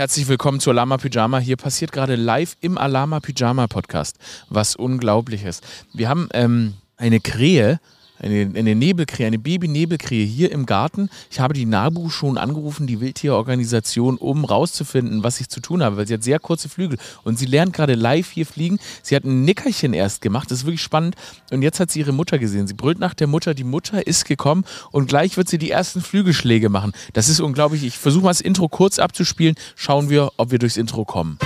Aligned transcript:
Herzlich 0.00 0.28
willkommen 0.28 0.60
zu 0.60 0.70
Alama 0.70 0.96
Pyjama. 0.96 1.40
Hier 1.40 1.58
passiert 1.58 1.92
gerade 1.92 2.16
live 2.16 2.56
im 2.62 2.78
Alama 2.78 3.20
Pyjama 3.20 3.66
Podcast 3.66 4.16
was 4.48 4.74
Unglaubliches. 4.74 5.60
Wir 5.92 6.08
haben 6.08 6.30
ähm, 6.32 6.72
eine 6.96 7.20
Krähe, 7.20 7.80
eine, 8.20 8.50
eine 8.54 8.74
Nebelkrähe, 8.74 9.26
eine 9.26 9.38
Baby-Nebelkrähe 9.38 10.24
hier 10.24 10.52
im 10.52 10.66
Garten. 10.66 11.10
Ich 11.30 11.40
habe 11.40 11.54
die 11.54 11.66
NABU 11.66 12.10
schon 12.10 12.38
angerufen, 12.38 12.86
die 12.86 13.00
Wildtierorganisation, 13.00 14.16
um 14.16 14.44
rauszufinden, 14.44 15.22
was 15.22 15.40
ich 15.40 15.48
zu 15.48 15.60
tun 15.60 15.82
habe, 15.82 15.96
weil 15.96 16.06
sie 16.06 16.14
hat 16.14 16.22
sehr 16.22 16.38
kurze 16.38 16.68
Flügel 16.68 16.98
und 17.24 17.38
sie 17.38 17.46
lernt 17.46 17.72
gerade 17.72 17.94
live 17.94 18.30
hier 18.30 18.46
fliegen. 18.46 18.78
Sie 19.02 19.16
hat 19.16 19.24
ein 19.24 19.44
Nickerchen 19.44 19.92
erst 19.92 20.20
gemacht, 20.20 20.50
das 20.50 20.60
ist 20.60 20.64
wirklich 20.66 20.82
spannend. 20.82 21.16
Und 21.50 21.62
jetzt 21.62 21.80
hat 21.80 21.90
sie 21.90 22.00
ihre 22.00 22.12
Mutter 22.12 22.38
gesehen. 22.38 22.66
Sie 22.66 22.74
brüllt 22.74 22.98
nach 22.98 23.14
der 23.14 23.26
Mutter, 23.26 23.54
die 23.54 23.64
Mutter 23.64 24.06
ist 24.06 24.24
gekommen 24.24 24.64
und 24.90 25.08
gleich 25.08 25.36
wird 25.36 25.48
sie 25.48 25.58
die 25.58 25.70
ersten 25.70 26.00
Flügelschläge 26.00 26.68
machen. 26.68 26.92
Das 27.12 27.28
ist 27.28 27.40
unglaublich. 27.40 27.84
Ich 27.84 27.98
versuche 27.98 28.24
mal 28.24 28.30
das 28.30 28.40
Intro 28.40 28.68
kurz 28.68 28.98
abzuspielen. 28.98 29.54
Schauen 29.76 30.10
wir, 30.10 30.32
ob 30.36 30.50
wir 30.50 30.58
durchs 30.58 30.76
Intro 30.76 31.04
kommen. 31.04 31.38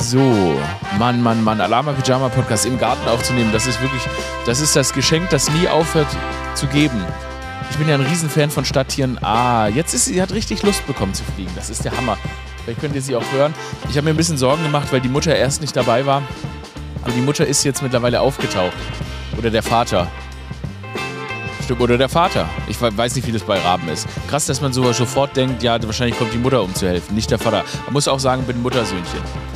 So, 0.00 0.60
Mann, 0.98 1.22
Mann, 1.22 1.42
Mann, 1.42 1.60
Alama 1.60 1.92
Pyjama 1.92 2.28
Podcast 2.28 2.66
im 2.66 2.78
Garten 2.78 3.08
aufzunehmen, 3.08 3.50
das 3.52 3.66
ist 3.66 3.80
wirklich, 3.80 4.02
das 4.44 4.60
ist 4.60 4.76
das 4.76 4.92
Geschenk, 4.92 5.30
das 5.30 5.50
nie 5.50 5.68
aufhört 5.68 6.06
zu 6.54 6.66
geben. 6.66 7.02
Ich 7.70 7.76
bin 7.76 7.88
ja 7.88 7.94
ein 7.96 8.02
Riesenfan 8.02 8.50
von 8.50 8.64
Stadttieren. 8.64 9.18
Ah, 9.22 9.66
jetzt 9.66 9.94
ist 9.94 10.04
sie, 10.04 10.22
hat 10.22 10.32
richtig 10.32 10.62
Lust 10.62 10.86
bekommen 10.86 11.14
zu 11.14 11.24
fliegen. 11.34 11.50
Das 11.56 11.70
ist 11.70 11.84
der 11.84 11.96
Hammer. 11.96 12.16
Vielleicht 12.64 12.80
könnt 12.80 12.94
ihr 12.94 13.02
sie 13.02 13.16
auch 13.16 13.32
hören. 13.32 13.54
Ich 13.88 13.96
habe 13.96 14.04
mir 14.04 14.10
ein 14.10 14.16
bisschen 14.16 14.38
Sorgen 14.38 14.62
gemacht, 14.62 14.88
weil 14.92 15.00
die 15.00 15.08
Mutter 15.08 15.34
erst 15.34 15.60
nicht 15.60 15.74
dabei 15.74 16.06
war. 16.06 16.22
Aber 17.02 17.12
die 17.12 17.20
Mutter 17.20 17.46
ist 17.46 17.64
jetzt 17.64 17.82
mittlerweile 17.82 18.20
aufgetaucht. 18.20 18.76
Oder 19.36 19.50
der 19.50 19.62
Vater. 19.62 20.06
Stimmt, 21.64 21.80
oder 21.80 21.98
der 21.98 22.08
Vater. 22.08 22.48
Ich 22.68 22.80
weiß 22.80 23.16
nicht, 23.16 23.26
wie 23.26 23.32
das 23.32 23.42
bei 23.42 23.58
Raben 23.58 23.88
ist. 23.88 24.06
Krass, 24.28 24.46
dass 24.46 24.60
man 24.60 24.72
sowas 24.72 24.96
sofort 24.96 25.36
denkt, 25.36 25.62
ja, 25.62 25.82
wahrscheinlich 25.82 26.16
kommt 26.16 26.32
die 26.32 26.38
Mutter, 26.38 26.62
um 26.62 26.72
zu 26.74 26.86
helfen, 26.86 27.14
nicht 27.14 27.30
der 27.30 27.38
Vater. 27.38 27.64
Man 27.86 27.94
muss 27.94 28.06
auch 28.06 28.20
sagen, 28.20 28.44
bin 28.44 28.62
Muttersöhnchen. 28.62 29.55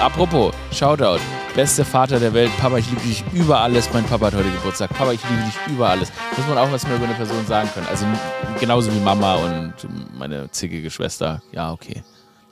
Apropos, 0.00 0.52
Shoutout. 0.72 1.20
Beste 1.54 1.84
Vater 1.84 2.18
der 2.18 2.34
Welt. 2.34 2.50
Papa, 2.58 2.78
ich 2.78 2.90
liebe 2.90 3.00
dich 3.02 3.24
über 3.32 3.60
alles. 3.60 3.90
Mein 3.92 4.04
Papa 4.04 4.26
hat 4.26 4.34
heute 4.34 4.50
Geburtstag. 4.50 4.90
Papa, 4.90 5.12
ich 5.12 5.20
liebe 5.30 5.42
dich 5.44 5.72
über 5.72 5.88
alles. 5.88 6.12
Muss 6.36 6.46
man 6.48 6.58
auch 6.58 6.70
was 6.70 6.84
mehr 6.86 6.96
über 6.96 7.04
eine 7.04 7.14
Person 7.14 7.46
sagen 7.46 7.70
können. 7.72 7.86
Also 7.86 8.04
genauso 8.58 8.92
wie 8.92 8.98
Mama 8.98 9.36
und 9.36 9.72
meine 10.18 10.50
zickige 10.50 10.90
Schwester. 10.90 11.42
Ja, 11.52 11.72
okay. 11.72 12.02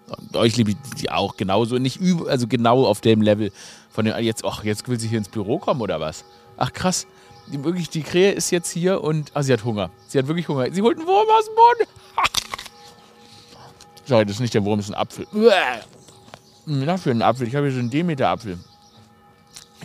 Und 0.06 0.36
euch 0.36 0.56
liebe 0.56 0.74
ich 0.96 1.10
auch 1.10 1.36
genauso. 1.36 1.78
Nicht 1.78 1.96
über, 1.96 2.30
also 2.30 2.46
genau 2.46 2.86
auf 2.86 3.00
dem 3.00 3.22
Level 3.22 3.50
von 3.90 4.04
dem. 4.04 4.16
Jetzt, 4.18 4.44
ach, 4.44 4.62
jetzt 4.62 4.88
will 4.88 5.00
sie 5.00 5.08
hier 5.08 5.18
ins 5.18 5.28
Büro 5.28 5.58
kommen 5.58 5.80
oder 5.80 5.98
was? 6.00 6.24
Ach 6.56 6.72
krass. 6.72 7.06
Die, 7.48 7.62
wirklich, 7.64 7.90
die 7.90 8.02
Krähe 8.02 8.32
ist 8.32 8.50
jetzt 8.52 8.70
hier 8.70 9.02
und. 9.02 9.32
Ah, 9.34 9.42
sie 9.42 9.52
hat 9.52 9.64
Hunger. 9.64 9.90
Sie 10.06 10.18
hat 10.18 10.28
wirklich 10.28 10.46
Hunger. 10.46 10.72
Sie 10.72 10.80
holt 10.80 10.96
einen 10.96 11.08
Wurm 11.08 11.26
aus 11.28 11.46
dem 11.46 11.54
Boden. 11.56 11.90
Sorry, 14.04 14.24
das 14.24 14.36
ist 14.36 14.40
nicht 14.40 14.54
der 14.54 14.64
Wurm, 14.64 14.78
das 14.78 14.86
ist 14.86 14.94
ein 14.94 15.00
Apfel. 15.00 15.26
Uah. 15.34 15.80
Na, 16.66 16.96
für 16.96 17.10
einen 17.10 17.22
Apfel. 17.22 17.48
Ich 17.48 17.56
habe 17.56 17.66
hier 17.66 17.74
so 17.74 17.80
einen 17.80 17.90
Demeter-Apfel. 17.90 18.58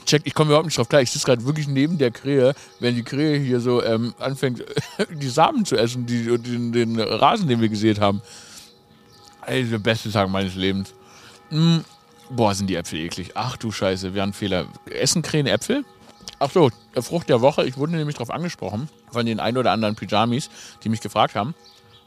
Check, 0.06 0.22
ich 0.26 0.34
komme 0.34 0.50
überhaupt 0.50 0.68
nicht 0.68 0.78
drauf 0.78 0.88
klar. 0.88 1.02
Ich 1.02 1.12
sitze 1.12 1.26
gerade 1.26 1.44
wirklich 1.46 1.68
neben 1.68 1.98
der 1.98 2.12
Krähe, 2.12 2.54
wenn 2.80 2.96
die 2.96 3.04
Krähe 3.04 3.40
hier 3.40 3.60
so 3.60 3.84
ähm, 3.84 4.14
anfängt, 4.20 4.64
die 5.12 5.28
Samen 5.28 5.66
zu 5.66 5.76
essen, 5.76 6.06
die, 6.06 6.26
den, 6.38 6.72
den 6.72 7.00
Rasen, 7.00 7.48
den 7.48 7.62
wir 7.62 7.70
gesät 7.70 8.00
haben. 8.00 8.22
Der 9.48 9.80
beste 9.80 10.12
Tag 10.12 10.30
meines 10.30 10.56
Lebens. 10.56 10.94
Mm, 11.50 11.78
boah, 12.30 12.54
sind 12.54 12.70
die 12.70 12.76
Äpfel 12.76 13.00
eklig. 13.00 13.32
Ach 13.36 13.58
du 13.58 13.72
Scheiße, 13.72 14.14
wir 14.14 14.22
haben 14.22 14.34
Fehler. 14.34 14.68
Essen 14.90 15.22
Krähen 15.22 15.48
Äpfel? 15.48 15.84
Ach 16.40 16.52
so, 16.52 16.70
der 16.94 17.02
Frucht 17.02 17.30
der 17.30 17.42
Woche. 17.42 17.66
Ich 17.66 17.78
wurde 17.78 17.94
nämlich 17.96 18.16
darauf 18.16 18.30
angesprochen 18.30 18.90
von 19.12 19.26
den 19.26 19.40
ein 19.40 19.58
oder 19.58 19.72
anderen 19.72 19.96
Pyjamis, 19.96 20.50
die 20.84 20.90
mich 20.90 21.02
gefragt 21.02 21.36
haben. 21.36 21.56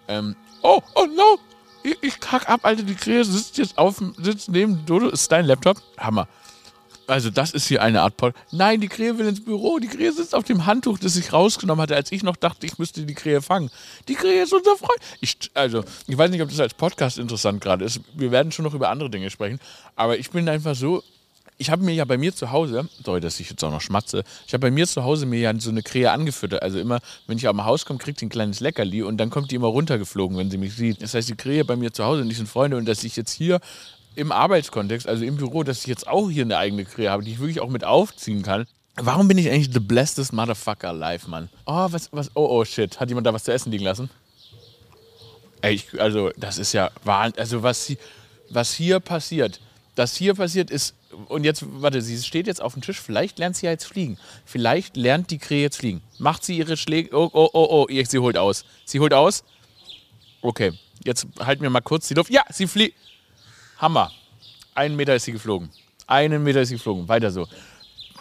Ähm, 0.07 0.37
oh, 0.63 0.81
oh 0.95 1.07
no, 1.07 1.39
ich, 1.83 1.97
ich 2.03 2.21
kack 2.21 2.49
ab, 2.49 2.61
Alter, 2.63 2.83
die 2.83 2.95
Krähe 2.95 3.25
sitzt 3.25 3.59
jetzt 3.59 3.79
auf 3.79 4.03
sitzt 4.19 4.51
neben 4.51 4.85
Dodo. 4.87 5.09
Ist 5.09 5.31
dein 5.31 5.47
Laptop? 5.47 5.83
Hammer. 5.99 6.29
Also, 7.07 7.29
das 7.29 7.51
ist 7.51 7.67
hier 7.67 7.83
eine 7.83 8.03
Art 8.03 8.17
Pod. 8.17 8.35
Nein, 8.53 8.81
die 8.81 8.87
Krähe 8.87 9.19
will 9.19 9.27
ins 9.27 9.45
Büro. 9.45 9.81
Die 9.81 9.89
Krähe 9.89 10.13
sitzt 10.13 10.33
auf 10.33 10.45
dem 10.45 10.67
Handtuch, 10.67 10.97
das 10.97 11.17
ich 11.17 11.33
rausgenommen 11.33 11.83
hatte, 11.83 11.97
als 11.97 12.13
ich 12.13 12.23
noch 12.23 12.37
dachte, 12.37 12.67
ich 12.67 12.79
müsste 12.79 13.05
die 13.05 13.15
Krähe 13.15 13.43
fangen. 13.43 13.69
Die 14.07 14.15
Krähe 14.15 14.45
ist 14.45 14.53
unser 14.53 14.77
Freund. 14.77 15.01
Ich, 15.21 15.37
also, 15.55 15.85
ich 16.07 16.17
weiß 16.17 16.31
nicht, 16.31 16.41
ob 16.41 16.51
das 16.51 16.61
als 16.61 16.75
Podcast 16.75 17.19
interessant 17.19 17.61
gerade 17.61 17.85
ist. 17.85 18.01
Wir 18.15 18.31
werden 18.31 18.53
schon 18.53 18.65
noch 18.65 18.75
über 18.75 18.91
andere 18.91 19.11
Dinge 19.11 19.29
sprechen. 19.31 19.59
Aber 19.97 20.19
ich 20.19 20.31
bin 20.31 20.49
einfach 20.49 20.77
so 20.77 21.03
ich 21.61 21.69
habe 21.71 21.85
mir 21.85 21.93
ja 21.93 22.07
bei 22.07 22.17
mir 22.17 22.35
zu 22.35 22.51
Hause, 22.53 22.89
sorry, 23.05 23.21
dass 23.21 23.39
ich 23.39 23.51
jetzt 23.51 23.63
auch 23.63 23.71
noch 23.71 23.83
schmatze, 23.83 24.25
ich 24.47 24.55
habe 24.55 24.63
bei 24.63 24.71
mir 24.71 24.87
zu 24.87 25.05
Hause 25.05 25.27
mir 25.27 25.41
ja 25.41 25.53
so 25.61 25.69
eine 25.69 25.83
Krähe 25.83 26.11
angefüttert. 26.11 26.63
Also 26.63 26.79
immer, 26.79 27.01
wenn 27.27 27.37
ich 27.37 27.47
am 27.47 27.65
Haus 27.67 27.85
komme, 27.85 27.99
kriegt 27.99 28.23
die 28.23 28.27
ein 28.27 28.31
kleines 28.31 28.61
Leckerli 28.61 29.03
und 29.03 29.19
dann 29.19 29.29
kommt 29.29 29.51
die 29.51 29.57
immer 29.57 29.67
runtergeflogen, 29.67 30.39
wenn 30.39 30.51
sie 30.51 30.57
mich 30.57 30.75
sieht. 30.75 31.03
Das 31.03 31.13
heißt, 31.13 31.29
die 31.29 31.35
Krähe 31.35 31.67
bei 31.67 31.77
mir 31.77 31.93
zu 31.93 32.03
Hause 32.03 32.23
und 32.23 32.31
die 32.31 32.35
sind 32.35 32.49
Freunde 32.49 32.79
und 32.79 32.87
dass 32.87 33.05
ich 33.05 33.15
jetzt 33.15 33.33
hier 33.33 33.61
im 34.15 34.33
Arbeitskontext, 34.33 35.07
also 35.07 35.23
im 35.23 35.37
Büro, 35.37 35.63
dass 35.63 35.83
ich 35.83 35.87
jetzt 35.87 36.09
auch 36.09 36.31
hier 36.31 36.45
eine 36.45 36.57
eigene 36.57 36.87
Krähe 36.87 37.11
habe, 37.11 37.23
die 37.23 37.33
ich 37.33 37.41
wirklich 37.41 37.61
auch 37.61 37.69
mit 37.69 37.85
aufziehen 37.85 38.43
kann. 38.43 38.67
Warum 38.97 39.29
bin 39.29 39.37
ich 39.37 39.51
eigentlich 39.51 39.71
the 39.71 39.81
blessedest 39.81 40.33
motherfucker 40.33 40.89
alive, 40.89 41.29
Mann? 41.29 41.51
Oh, 41.67 41.89
was, 41.91 42.11
was, 42.11 42.31
oh, 42.35 42.47
oh, 42.51 42.65
shit. 42.65 42.99
Hat 42.99 43.11
jemand 43.11 43.27
da 43.27 43.35
was 43.35 43.45
zu 43.45 43.53
essen 43.53 43.71
liegen 43.71 43.85
lassen? 43.85 44.09
Ey, 45.61 45.75
ich, 45.75 46.01
also, 46.01 46.31
das 46.39 46.57
ist 46.57 46.73
ja 46.73 46.91
Wahnsinn. 47.05 47.39
Also, 47.39 47.63
was, 47.63 47.93
was 48.49 48.73
hier 48.73 48.99
passiert, 48.99 49.61
das 49.95 50.17
hier 50.17 50.35
passiert 50.35 50.71
ist 50.71 50.95
und 51.27 51.45
jetzt, 51.45 51.65
warte, 51.83 52.01
sie 52.01 52.23
steht 52.23 52.47
jetzt 52.47 52.63
auf 52.63 52.75
dem 52.75 52.83
Tisch. 52.83 53.01
Vielleicht 53.01 53.39
lernt 53.39 53.57
sie 53.57 53.67
ja 53.67 53.73
jetzt 53.73 53.85
fliegen. 53.85 54.19
Vielleicht 54.45 54.97
lernt 54.97 55.31
die 55.31 55.39
Krähe 55.39 55.63
jetzt 55.63 55.79
fliegen. 55.79 56.03
Macht 56.19 56.45
sie 56.45 56.57
ihre 56.57 56.77
Schläge. 56.77 57.17
Oh, 57.17 57.29
oh, 57.33 57.51
oh, 57.53 57.87
oh. 57.91 58.05
Sie 58.05 58.19
holt 58.19 58.39
aus. 58.39 58.65
Sie 58.85 59.01
holt 59.01 59.13
aus. 59.13 59.45
Okay, 60.43 60.73
jetzt 61.05 61.27
halten 61.39 61.63
wir 61.63 61.71
mal 61.71 61.81
kurz 61.81 62.09
die 62.09 62.15
Luft. 62.15 62.31
Ja, 62.31 62.43
sie 62.51 62.67
fliegt. 62.67 62.97
Hammer. 63.79 64.13
Einen 64.75 64.97
Meter 64.97 65.15
ist 65.15 65.25
sie 65.25 65.33
geflogen. 65.33 65.71
Einen 66.07 66.43
Meter 66.43 66.63
ist 66.63 66.69
sie 66.69 66.77
geflogen. 66.77 67.09
Weiter 67.09 67.31
so. 67.31 67.47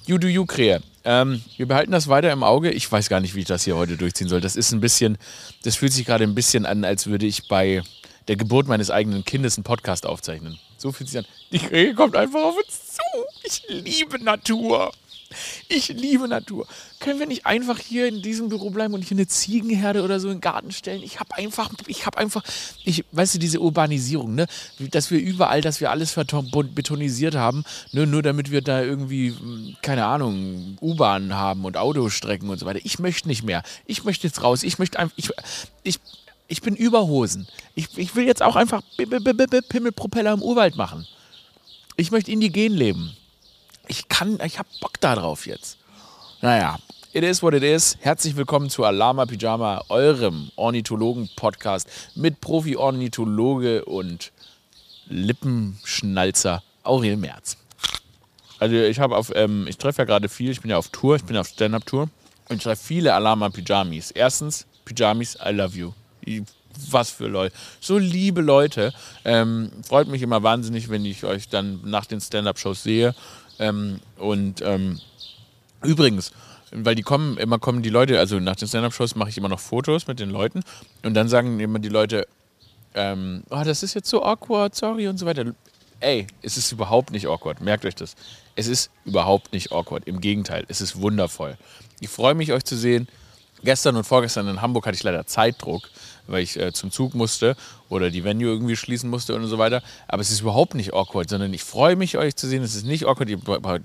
You 0.06 0.18
do 0.18 0.28
you, 0.28 0.46
Krähe. 0.46 0.82
Ähm, 1.04 1.44
wir 1.58 1.68
behalten 1.68 1.92
das 1.92 2.08
weiter 2.08 2.32
im 2.32 2.44
Auge. 2.44 2.72
Ich 2.72 2.92
weiß 2.92 3.10
gar 3.10 3.20
nicht, 3.20 3.36
wie 3.36 3.42
ich 3.42 3.46
das 3.46 3.64
hier 3.64 3.76
heute 3.76 3.96
durchziehen 3.96 4.28
soll. 4.28 4.42
Das 4.42 4.56
ist 4.56 4.72
ein 4.72 4.82
bisschen, 4.82 5.18
das 5.64 5.76
fühlt 5.76 5.94
sich 5.94 6.06
gerade 6.06 6.24
ein 6.24 6.36
bisschen 6.36 6.66
an, 6.66 6.84
als 6.84 7.08
würde 7.08 7.26
ich 7.26 7.48
bei 7.48 7.84
der 8.28 8.36
Geburt 8.36 8.68
meines 8.68 8.90
eigenen 8.90 9.24
Kindes 9.24 9.58
einen 9.58 9.64
Podcast 9.64 10.06
aufzeichnen. 10.06 10.60
So 10.80 10.94
fühlt 10.94 11.10
sich 11.10 11.20
an. 11.20 11.26
Die 11.52 11.60
Krähe 11.60 11.94
kommt 11.94 12.16
einfach 12.16 12.42
auf 12.42 12.56
uns 12.56 12.96
zu. 12.96 13.02
Ich 13.44 13.64
liebe 13.68 14.24
Natur. 14.24 14.92
Ich 15.68 15.90
liebe 15.90 16.28
Natur. 16.28 16.68
Können 17.00 17.20
wir 17.20 17.28
nicht 17.28 17.46
einfach 17.46 17.78
hier 17.78 18.08
in 18.08 18.22
diesem 18.22 18.50
Büro 18.50 18.72
bleiben 18.72 18.94
und 18.94 19.04
hier 19.04 19.16
eine 19.16 19.28
Ziegenherde 19.28 20.04
oder 20.04 20.20
so 20.20 20.30
in 20.30 20.36
den 20.36 20.42
Garten 20.42 20.72
stellen? 20.72 21.04
Ich 21.04 21.20
habe 21.20 21.36
einfach, 21.36 21.70
ich 21.86 22.06
habe 22.06 22.18
einfach, 22.18 22.44
ich, 22.84 23.06
weißt 23.12 23.36
du, 23.36 23.40
diese 23.40 23.60
Urbanisierung, 23.60 24.34
ne? 24.34 24.48
Dass 24.80 25.12
wir 25.12 25.20
überall, 25.20 25.62
dass 25.62 25.82
wir 25.82 25.92
alles 25.92 26.16
betonisiert 26.16 27.36
haben, 27.36 27.64
ne? 27.92 28.08
nur 28.08 28.24
damit 28.24 28.50
wir 28.50 28.62
da 28.62 28.82
irgendwie, 28.82 29.36
keine 29.84 30.06
Ahnung, 30.06 30.78
U-Bahnen 30.82 31.36
haben 31.36 31.66
und 31.66 31.78
Autostrecken 31.78 32.50
und 32.50 32.58
so 32.58 32.66
weiter. 32.66 32.80
Ich 32.84 32.98
möchte 33.00 33.28
nicht 33.28 33.44
mehr. 33.44 33.64
Ich 33.86 34.06
möchte 34.06 34.26
jetzt 34.26 34.42
raus. 34.42 34.64
Ich 34.64 34.80
möchte 34.80 34.98
einfach, 34.98 35.16
ich, 35.18 35.30
ich, 35.84 36.00
ich 36.50 36.62
bin 36.62 36.76
Überhosen. 36.76 37.48
Ich, 37.76 37.98
ich 37.98 38.16
will 38.16 38.26
jetzt 38.26 38.42
auch 38.42 38.56
einfach 38.56 38.82
Pimmelpropeller 38.98 40.34
im 40.34 40.42
Urwald 40.42 40.76
machen. 40.76 41.08
Ich 41.96 42.12
möchte 42.12 42.32
indigen 42.32 42.74
leben. 42.74 43.16
Ich 43.88 44.10
kann, 44.10 44.40
ich 44.44 44.60
habe 44.60 44.68
Bock 44.82 45.00
darauf 45.00 45.46
jetzt. 45.46 45.78
Naja, 46.42 46.78
it 47.14 47.24
is 47.24 47.44
what 47.44 47.54
it 47.54 47.64
is. 47.64 47.98
Herzlich 48.02 48.36
willkommen 48.36 48.70
zu 48.70 48.84
Alama 48.84 49.26
Pyjama, 49.26 49.84
eurem 49.90 50.52
Ornithologen-Podcast 50.56 51.88
mit 52.16 52.42
Profi-Ornithologe 52.42 53.86
und 53.86 54.32
Lippenschnalzer 55.08 56.64
Aurel 56.84 57.18
Merz. 57.18 57.58
Also 58.58 58.76
ich 58.76 59.00
habe 59.00 59.16
auf, 59.16 59.32
ähm, 59.36 59.68
ich 59.68 59.78
treffe 59.78 60.02
ja 60.02 60.06
gerade 60.06 60.30
viel, 60.30 60.50
ich 60.50 60.62
bin 60.62 60.72
ja 60.72 60.78
auf 60.78 60.90
Tour, 60.90 61.16
ich 61.16 61.24
bin 61.24 61.38
auf 61.38 61.48
Stand-Up-Tour 61.48 62.10
und 62.50 62.56
ich 62.58 62.64
treffe 62.64 62.84
viele 62.84 63.14
Alama 63.14 63.50
Pyjamis. 63.50 64.12
Erstens, 64.12 64.66
Pyjamis, 64.86 65.38
I 65.46 65.52
love 65.52 65.78
you 65.78 65.94
was 66.92 67.10
für 67.10 67.28
Leute. 67.28 67.56
So 67.80 67.98
liebe 67.98 68.42
Leute. 68.42 68.94
Ähm, 69.26 69.72
freut 69.88 70.08
mich 70.08 70.22
immer 70.22 70.44
wahnsinnig, 70.44 70.90
wenn 70.90 71.06
ich 71.06 71.24
euch 71.24 71.50
dann 71.50 71.82
nach 71.84 72.06
den 72.06 72.22
Stand-Up-Shows 72.22 72.84
sehe. 72.84 73.16
Ähm, 73.60 74.00
und 74.18 74.62
ähm, 74.62 75.00
übrigens, 75.84 76.32
weil 76.72 76.96
die 76.96 77.02
kommen, 77.02 77.38
immer 77.38 77.60
kommen 77.60 77.82
die 77.82 77.90
Leute, 77.90 78.20
also 78.20 78.40
nach 78.40 78.56
den 78.56 78.68
Stand-Up-Shows 78.68 79.16
mache 79.16 79.30
ich 79.30 79.38
immer 79.38 79.50
noch 79.50 79.60
Fotos 79.60 80.08
mit 80.08 80.20
den 80.20 80.30
Leuten 80.30 80.62
und 81.04 81.14
dann 81.14 81.28
sagen 81.28 81.60
immer 81.60 81.80
die 81.80 81.90
Leute, 81.90 82.28
ähm, 82.94 83.44
oh, 83.50 83.62
das 83.64 83.84
ist 83.84 83.94
jetzt 83.94 84.10
so 84.10 84.24
awkward, 84.24 84.76
sorry 84.76 85.08
und 85.08 85.18
so 85.18 85.26
weiter. 85.26 85.54
Ey, 86.00 86.28
es 86.42 86.58
ist 86.58 86.72
überhaupt 86.72 87.12
nicht 87.12 87.28
awkward, 87.28 87.60
merkt 87.62 87.86
euch 87.86 87.96
das. 87.96 88.16
Es 88.56 88.68
ist 88.68 88.90
überhaupt 89.04 89.52
nicht 89.52 89.72
awkward, 89.72 90.08
im 90.08 90.22
Gegenteil, 90.22 90.66
es 90.70 90.80
ist 90.80 91.02
wundervoll. 91.02 91.58
Ich 92.00 92.10
freue 92.10 92.36
mich, 92.36 92.54
euch 92.54 92.64
zu 92.64 92.78
sehen. 92.78 93.08
Gestern 93.64 93.96
und 93.96 94.06
vorgestern 94.06 94.48
in 94.48 94.62
Hamburg 94.62 94.86
hatte 94.86 94.96
ich 94.96 95.04
leider 95.04 95.26
Zeitdruck, 95.26 95.90
weil 96.28 96.44
ich 96.44 96.58
äh, 96.58 96.72
zum 96.72 96.92
Zug 96.92 97.14
musste 97.14 97.56
oder 97.90 98.10
die 98.10 98.24
Venue 98.24 98.50
irgendwie 98.50 98.76
schließen 98.76 99.10
musste 99.10 99.36
und 99.36 99.46
so 99.48 99.58
weiter. 99.58 99.82
Aber 100.08 100.22
es 100.22 100.30
ist 100.30 100.42
überhaupt 100.42 100.76
nicht 100.76 100.94
awkward, 100.94 101.30
sondern 101.30 101.54
ich 101.54 101.64
freue 101.64 101.96
mich, 101.96 102.18
euch 102.18 102.36
zu 102.36 102.48
sehen. 102.48 102.64
Es 102.64 102.76
ist 102.76 102.86
nicht 102.86 103.06
awkward. 103.06 103.30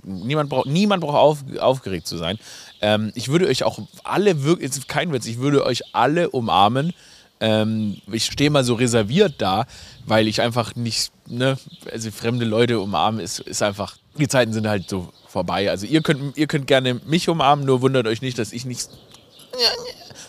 Niemand 0.05 0.51
braucht, 0.51 0.67
niemand 0.67 1.01
braucht 1.03 1.17
auf, 1.17 1.39
aufgeregt 1.59 2.07
zu 2.07 2.17
sein. 2.17 2.39
Ähm, 2.81 3.13
ich 3.15 3.29
würde 3.29 3.47
euch 3.47 3.65
auch 3.65 3.79
alle, 4.05 4.45
wirklich, 4.45 4.87
kein 4.87 5.13
Witz, 5.13 5.27
ich 5.27 5.39
würde 5.39 5.65
euch 5.65 5.95
alle 5.95 6.31
umarmen. 6.31 6.93
Ähm, 7.41 7.97
ich 8.13 8.27
stehe 8.27 8.51
mal 8.51 8.63
so 8.63 8.75
reserviert 8.75 9.35
da, 9.39 9.67
weil 10.07 10.29
ich 10.29 10.41
einfach 10.41 10.77
nicht, 10.77 11.11
ne, 11.27 11.59
also 11.91 12.11
fremde 12.11 12.45
Leute 12.45 12.79
umarmen 12.79 13.21
ist, 13.21 13.41
ist 13.41 13.63
einfach, 13.63 13.97
die 14.19 14.29
Zeiten 14.29 14.53
sind 14.53 14.69
halt 14.69 14.89
so 14.89 15.09
vorbei. 15.27 15.69
Also 15.69 15.87
ihr 15.87 16.01
könnt, 16.01 16.37
ihr 16.37 16.47
könnt 16.47 16.69
gerne 16.69 17.01
mich 17.07 17.29
umarmen, 17.29 17.67
nur 17.67 17.83
wundert 17.83 18.07
euch 18.07 18.23
nicht, 18.23 18.39
dass 18.39 18.53
ich 18.53 18.65
nicht 18.65 18.89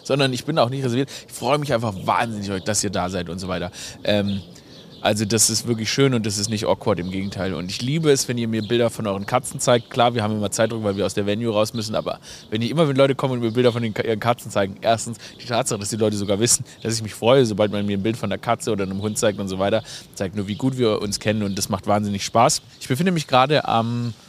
sondern 0.03 0.33
ich 0.33 0.45
bin 0.45 0.57
auch 0.59 0.69
nicht 0.69 0.83
reserviert. 0.83 1.09
Ich 1.27 1.33
freue 1.33 1.57
mich 1.57 1.73
einfach 1.73 1.93
wahnsinnig, 2.03 2.63
dass 2.63 2.83
ihr 2.83 2.89
da 2.89 3.09
seid 3.09 3.29
und 3.29 3.39
so 3.39 3.47
weiter. 3.47 3.71
Ähm, 4.03 4.41
also 5.05 5.23
das 5.23 5.51
ist 5.51 5.67
wirklich 5.67 5.91
schön 5.91 6.15
und 6.15 6.25
das 6.25 6.39
ist 6.39 6.49
nicht 6.49 6.65
awkward, 6.65 6.97
im 6.97 7.11
Gegenteil. 7.11 7.53
Und 7.53 7.69
ich 7.69 7.79
liebe 7.79 8.09
es, 8.09 8.27
wenn 8.27 8.39
ihr 8.39 8.47
mir 8.47 8.63
Bilder 8.63 8.89
von 8.89 9.05
euren 9.05 9.27
Katzen 9.27 9.59
zeigt. 9.59 9.91
Klar, 9.91 10.15
wir 10.15 10.23
haben 10.23 10.35
immer 10.35 10.49
Zeitdruck, 10.49 10.83
weil 10.83 10.97
wir 10.97 11.05
aus 11.05 11.13
der 11.13 11.27
Venue 11.27 11.53
raus 11.53 11.75
müssen, 11.75 11.93
aber 11.93 12.19
wenn 12.49 12.63
ich 12.63 12.71
immer, 12.71 12.87
wenn 12.87 12.95
Leute 12.95 13.13
kommen 13.13 13.33
und 13.33 13.41
mir 13.41 13.51
Bilder 13.51 13.71
von 13.71 13.83
den, 13.83 13.93
ihren 13.93 14.19
Katzen 14.19 14.49
zeigen, 14.49 14.77
erstens 14.81 15.19
die 15.39 15.45
Tatsache, 15.45 15.79
dass 15.79 15.89
die 15.89 15.97
Leute 15.97 16.17
sogar 16.17 16.39
wissen, 16.39 16.65
dass 16.81 16.95
ich 16.95 17.03
mich 17.03 17.13
freue, 17.13 17.45
sobald 17.45 17.71
man 17.71 17.85
mir 17.85 17.97
ein 17.97 18.01
Bild 18.01 18.17
von 18.17 18.31
der 18.31 18.39
Katze 18.39 18.71
oder 18.71 18.83
einem 18.83 18.99
Hund 18.99 19.19
zeigt 19.19 19.39
und 19.39 19.47
so 19.47 19.59
weiter, 19.59 19.83
zeigt 20.15 20.35
nur, 20.35 20.47
wie 20.47 20.55
gut 20.55 20.75
wir 20.79 20.99
uns 21.03 21.19
kennen 21.19 21.43
und 21.43 21.55
das 21.55 21.69
macht 21.69 21.85
wahnsinnig 21.85 22.25
Spaß. 22.25 22.63
Ich 22.81 22.87
befinde 22.87 23.11
mich 23.11 23.27
gerade 23.27 23.67
am 23.67 24.15
ich 24.17 24.24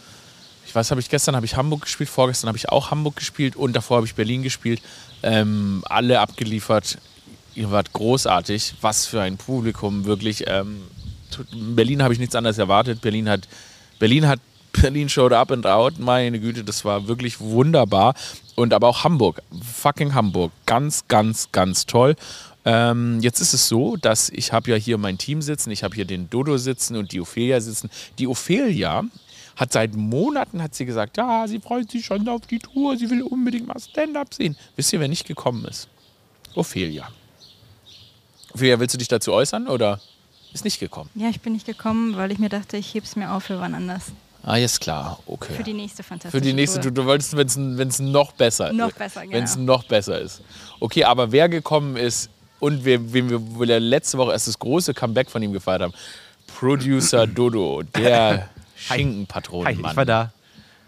weiß, 0.76 0.90
habe 0.93 1.00
ich 1.00 1.08
gestern 1.08 1.34
habe 1.34 1.46
ich 1.46 1.56
Hamburg 1.56 1.82
gespielt, 1.82 2.08
vorgestern 2.08 2.49
habe 2.49 2.58
ich 2.58 2.69
auch 2.69 2.90
Hamburg 2.90 3.17
gespielt 3.17 3.56
und 3.56 3.75
davor 3.75 3.96
habe 3.96 4.06
ich 4.06 4.14
Berlin 4.14 4.43
gespielt. 4.43 4.81
Ähm, 5.23 5.82
alle 5.88 6.20
abgeliefert. 6.20 6.99
Ihr 7.55 7.70
wart 7.70 7.93
großartig. 7.93 8.75
Was 8.82 9.06
für 9.06 9.20
ein 9.20 9.38
Publikum, 9.38 10.05
wirklich. 10.05 10.44
Ähm, 10.46 10.82
Berlin 11.75 12.02
habe 12.02 12.14
ich 12.14 12.20
nichts 12.20 12.34
anderes 12.34 12.58
erwartet. 12.58 13.00
Berlin 13.00 13.28
hat, 13.28 13.49
Berlin 13.99 14.28
hat, 14.28 14.38
Berlin 14.73 15.08
showed 15.08 15.32
up 15.32 15.50
and 15.50 15.67
out. 15.67 15.99
Meine 15.99 16.38
Güte, 16.38 16.62
das 16.62 16.84
war 16.84 17.08
wirklich 17.08 17.40
wunderbar. 17.40 18.14
Und 18.55 18.72
aber 18.72 18.88
auch 18.88 19.05
Hamburg, 19.05 19.43
fucking 19.62 20.14
Hamburg, 20.14 20.52
ganz, 20.67 21.08
ganz, 21.08 21.50
ganz 21.50 21.87
toll. 21.87 22.14
Ähm, 22.64 23.20
jetzt 23.20 23.40
ist 23.40 23.55
es 23.55 23.69
so, 23.69 23.96
dass 23.96 24.29
ich 24.29 24.52
habe 24.52 24.70
ja 24.70 24.76
hier 24.76 24.99
mein 24.99 25.19
Team 25.19 25.40
sitzen, 25.40 25.70
ich 25.70 25.84
habe 25.84 25.94
hier 25.94 26.05
den 26.05 26.29
Dodo 26.29 26.56
sitzen 26.56 26.96
und 26.96 27.12
die 27.12 27.20
Ophelia 27.20 27.61
sitzen. 27.61 27.90
Die 28.19 28.26
Ophelia 28.26 29.05
hat 29.56 29.73
seit 29.73 29.94
Monaten 29.97 30.62
hat 30.62 30.75
sie 30.75 30.85
gesagt, 30.85 31.17
ja, 31.17 31.49
sie 31.49 31.61
freut 31.61 31.91
sich 31.91 32.05
schon 32.05 32.29
auf 32.29 32.47
die 32.47 32.58
Tour, 32.58 32.97
sie 32.97 33.08
will 33.11 33.23
unbedingt 33.23 33.67
mal 33.67 33.81
Stand-up 33.81 34.32
sehen. 34.35 34.56
Wisst 34.76 34.93
ihr, 34.93 35.00
wer 35.00 35.08
nicht 35.08 35.26
gekommen 35.26 35.64
ist? 35.64 35.88
Ophelia. 36.55 37.08
Ophelia, 38.53 38.79
willst 38.79 38.94
du 38.94 38.99
dich 38.99 39.08
dazu 39.08 39.32
äußern 39.32 39.67
oder 39.67 40.00
ist 40.53 40.64
nicht 40.64 40.79
gekommen? 40.79 41.11
Ja, 41.14 41.29
ich 41.29 41.41
bin 41.41 41.55
nicht 41.55 41.67
gekommen, 41.67 42.17
weil 42.17 42.32
ich 42.32 42.38
mir 42.38 42.49
dachte, 42.49 42.76
ich 42.76 42.94
heb's 42.94 43.17
mir 43.17 43.32
auf 43.32 43.44
für 43.44 43.58
wann 43.61 43.75
anders. 43.75 44.12
Ah, 44.43 44.56
jetzt 44.56 44.81
klar, 44.81 45.19
okay. 45.26 45.55
Für 45.55 45.64
die 45.64 45.73
nächste 45.73 46.03
fantastische 46.03 46.38
Für 46.38 46.41
die 46.41 46.53
nächste, 46.53 46.81
Tour. 46.81 46.93
du, 46.93 47.03
du 47.03 47.06
wolltest, 47.06 47.37
wenn 47.37 47.88
es 47.88 47.99
noch 47.99 48.32
besser 48.32 48.73
Noch 48.73 48.93
besser, 48.93 49.23
genau. 49.23 49.35
Wenn 49.35 49.44
es 49.44 49.56
noch 49.56 49.85
besser 49.85 50.20
ist. 50.20 50.41
Okay, 50.79 51.03
aber 51.05 51.32
wer 51.32 51.49
gekommen 51.49 51.97
ist 51.97 52.31
und 52.61 52.85
wen 52.85 53.12
wir, 53.12 53.31
wir, 53.31 53.41
wir 53.58 53.81
letzte 53.81 54.19
Woche 54.19 54.32
erst 54.32 54.47
das 54.47 54.58
große 54.58 54.94
Comeback 54.94 55.31
von 55.31 55.43
ihm 55.43 55.53
gefeiert 55.53 55.82
haben, 55.82 55.94
Producer 56.47 57.26
Dodo, 57.26 57.82
der 57.82 58.49
Schinkenpatron. 58.76 59.67
Hi, 59.67 59.73
ich 59.73 59.96
war 59.96 60.05
da. 60.05 60.32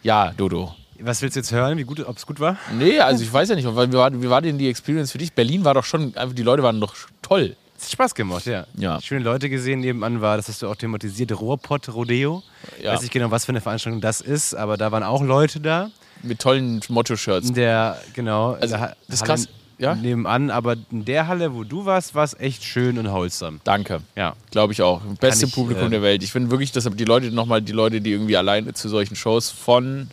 Ja, 0.03 0.33
Dodo. 0.37 0.75
Was 1.01 1.23
willst 1.23 1.37
du 1.37 1.41
jetzt 1.41 1.53
hören? 1.53 1.79
Wie 1.79 1.85
gut, 1.85 2.01
ob 2.05 2.17
es 2.17 2.27
gut 2.27 2.41
war? 2.41 2.57
Nee, 2.77 2.99
also 2.99 3.23
ich 3.23 3.33
weiß 3.33 3.49
ja 3.51 3.55
nicht, 3.55 3.67
wie 3.67 3.75
war, 3.75 4.13
wie 4.23 4.31
war 4.31 4.43
denn 4.43 4.59
die 4.59 4.69
Experience 4.69 5.13
für 5.13 5.19
dich? 5.19 5.33
Berlin 5.33 5.65
war 5.65 5.75
doch 5.75 5.85
schon, 5.85 6.17
einfach 6.17 6.35
die 6.35 6.43
Leute 6.43 6.63
waren 6.63 6.81
doch 6.81 6.95
toll. 7.23 7.57
Es 7.77 7.85
hat 7.85 7.93
Spaß 7.93 8.15
gemacht, 8.17 8.47
ja. 8.47 8.67
Ja. 8.77 9.01
Schöne 9.01 9.25
Leute 9.25 9.49
gesehen 9.49 9.79
nebenan 9.81 10.21
war, 10.21 10.37
das 10.37 10.49
hast 10.49 10.63
du 10.63 10.69
auch 10.69 10.75
thematisiert, 10.75 11.31
Ruhrpott-Rodeo. 11.41 12.43
Ja. 12.83 12.95
Weiß 12.95 13.03
nicht 13.03 13.13
genau, 13.13 13.31
was 13.31 13.45
für 13.45 13.51
eine 13.51 13.61
Veranstaltung 13.61 14.01
das 14.01 14.21
ist, 14.21 14.55
aber 14.55 14.77
da 14.77 14.91
waren 14.91 15.05
auch 15.05 15.23
Leute 15.23 15.61
da. 15.61 15.91
Mit 16.25 16.41
tollen 16.41 16.81
Motto-Shirts. 16.89 17.53
Der, 17.53 17.97
genau, 18.15 18.55
Also, 18.55 18.77
das 18.77 18.97
ist 19.09 19.25
krass, 19.25 19.49
ja? 19.79 19.95
nebenan, 19.95 20.51
aber 20.51 20.77
in 20.91 21.05
der 21.05 21.27
Halle, 21.29 21.55
wo 21.55 21.65
du 21.65 21.85
warst, 21.85 22.15
war 22.15 22.25
es 22.25 22.35
echt 22.39 22.65
schön 22.65 22.99
und 22.99 23.11
holsam. 23.11 23.61
Danke. 23.65 24.01
Ja. 24.17 24.35
Glaube 24.51 24.73
ich 24.73 24.83
auch. 24.83 25.01
Beste 25.21 25.47
ich, 25.47 25.53
Publikum 25.53 25.87
äh, 25.87 25.91
der 25.91 26.03
Welt. 26.03 26.23
Ich 26.23 26.33
finde 26.33 26.51
wirklich, 26.51 26.73
dass 26.73 26.89
die 26.89 27.05
Leute 27.05 27.31
nochmal, 27.31 27.63
die 27.63 27.73
Leute, 27.73 28.01
die 28.01 28.13
irgendwie 28.13 28.37
alleine 28.37 28.73
zu 28.75 28.89
solchen 28.89 29.17
Shows 29.17 29.51
von 29.51 30.09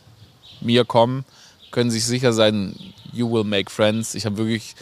mir 0.62 0.86
kommen, 0.86 1.26
können 1.72 1.92
sich 1.92 2.06
sicher 2.06 2.32
sein, 2.32 2.76
you 3.12 3.32
will 3.32 3.44
make 3.44 3.70
friends. 3.70 4.16
Ich 4.16 4.26
habe 4.26 4.38
wirklich, 4.38 4.76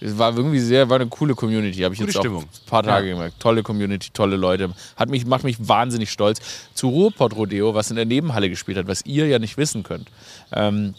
es 0.00 0.18
war 0.18 0.36
irgendwie 0.36 0.60
sehr, 0.60 0.88
war 0.90 1.00
eine 1.00 1.08
coole 1.08 1.34
Community. 1.34 1.80
Habe 1.80 1.94
ich 1.94 2.00
Gute 2.00 2.10
jetzt 2.10 2.18
auch 2.18 2.22
Stimmung. 2.22 2.42
ein 2.42 2.68
paar 2.68 2.82
Tage 2.82 3.08
Ja. 3.08 3.14
gemerkt. 3.14 3.40
Tolle 3.40 3.62
Community, 3.62 4.10
tolle 4.12 4.36
Leute. 4.36 4.70
Hat 4.96 5.08
mich, 5.08 5.24
macht 5.26 5.44
mich 5.44 5.56
wahnsinnig 5.66 6.10
stolz. 6.10 6.40
Zu 6.74 6.88
Ruhrpott 6.88 7.34
Rodeo, 7.36 7.74
was 7.74 7.90
in 7.90 7.96
der 7.96 8.04
Nebenhalle 8.04 8.50
gespielt 8.50 8.76
hat, 8.76 8.88
was 8.88 9.04
ihr 9.06 9.26
ja 9.26 9.38
nicht 9.38 9.56
wissen 9.56 9.82
könnt. 9.82 10.08
Ähm, 10.52 10.94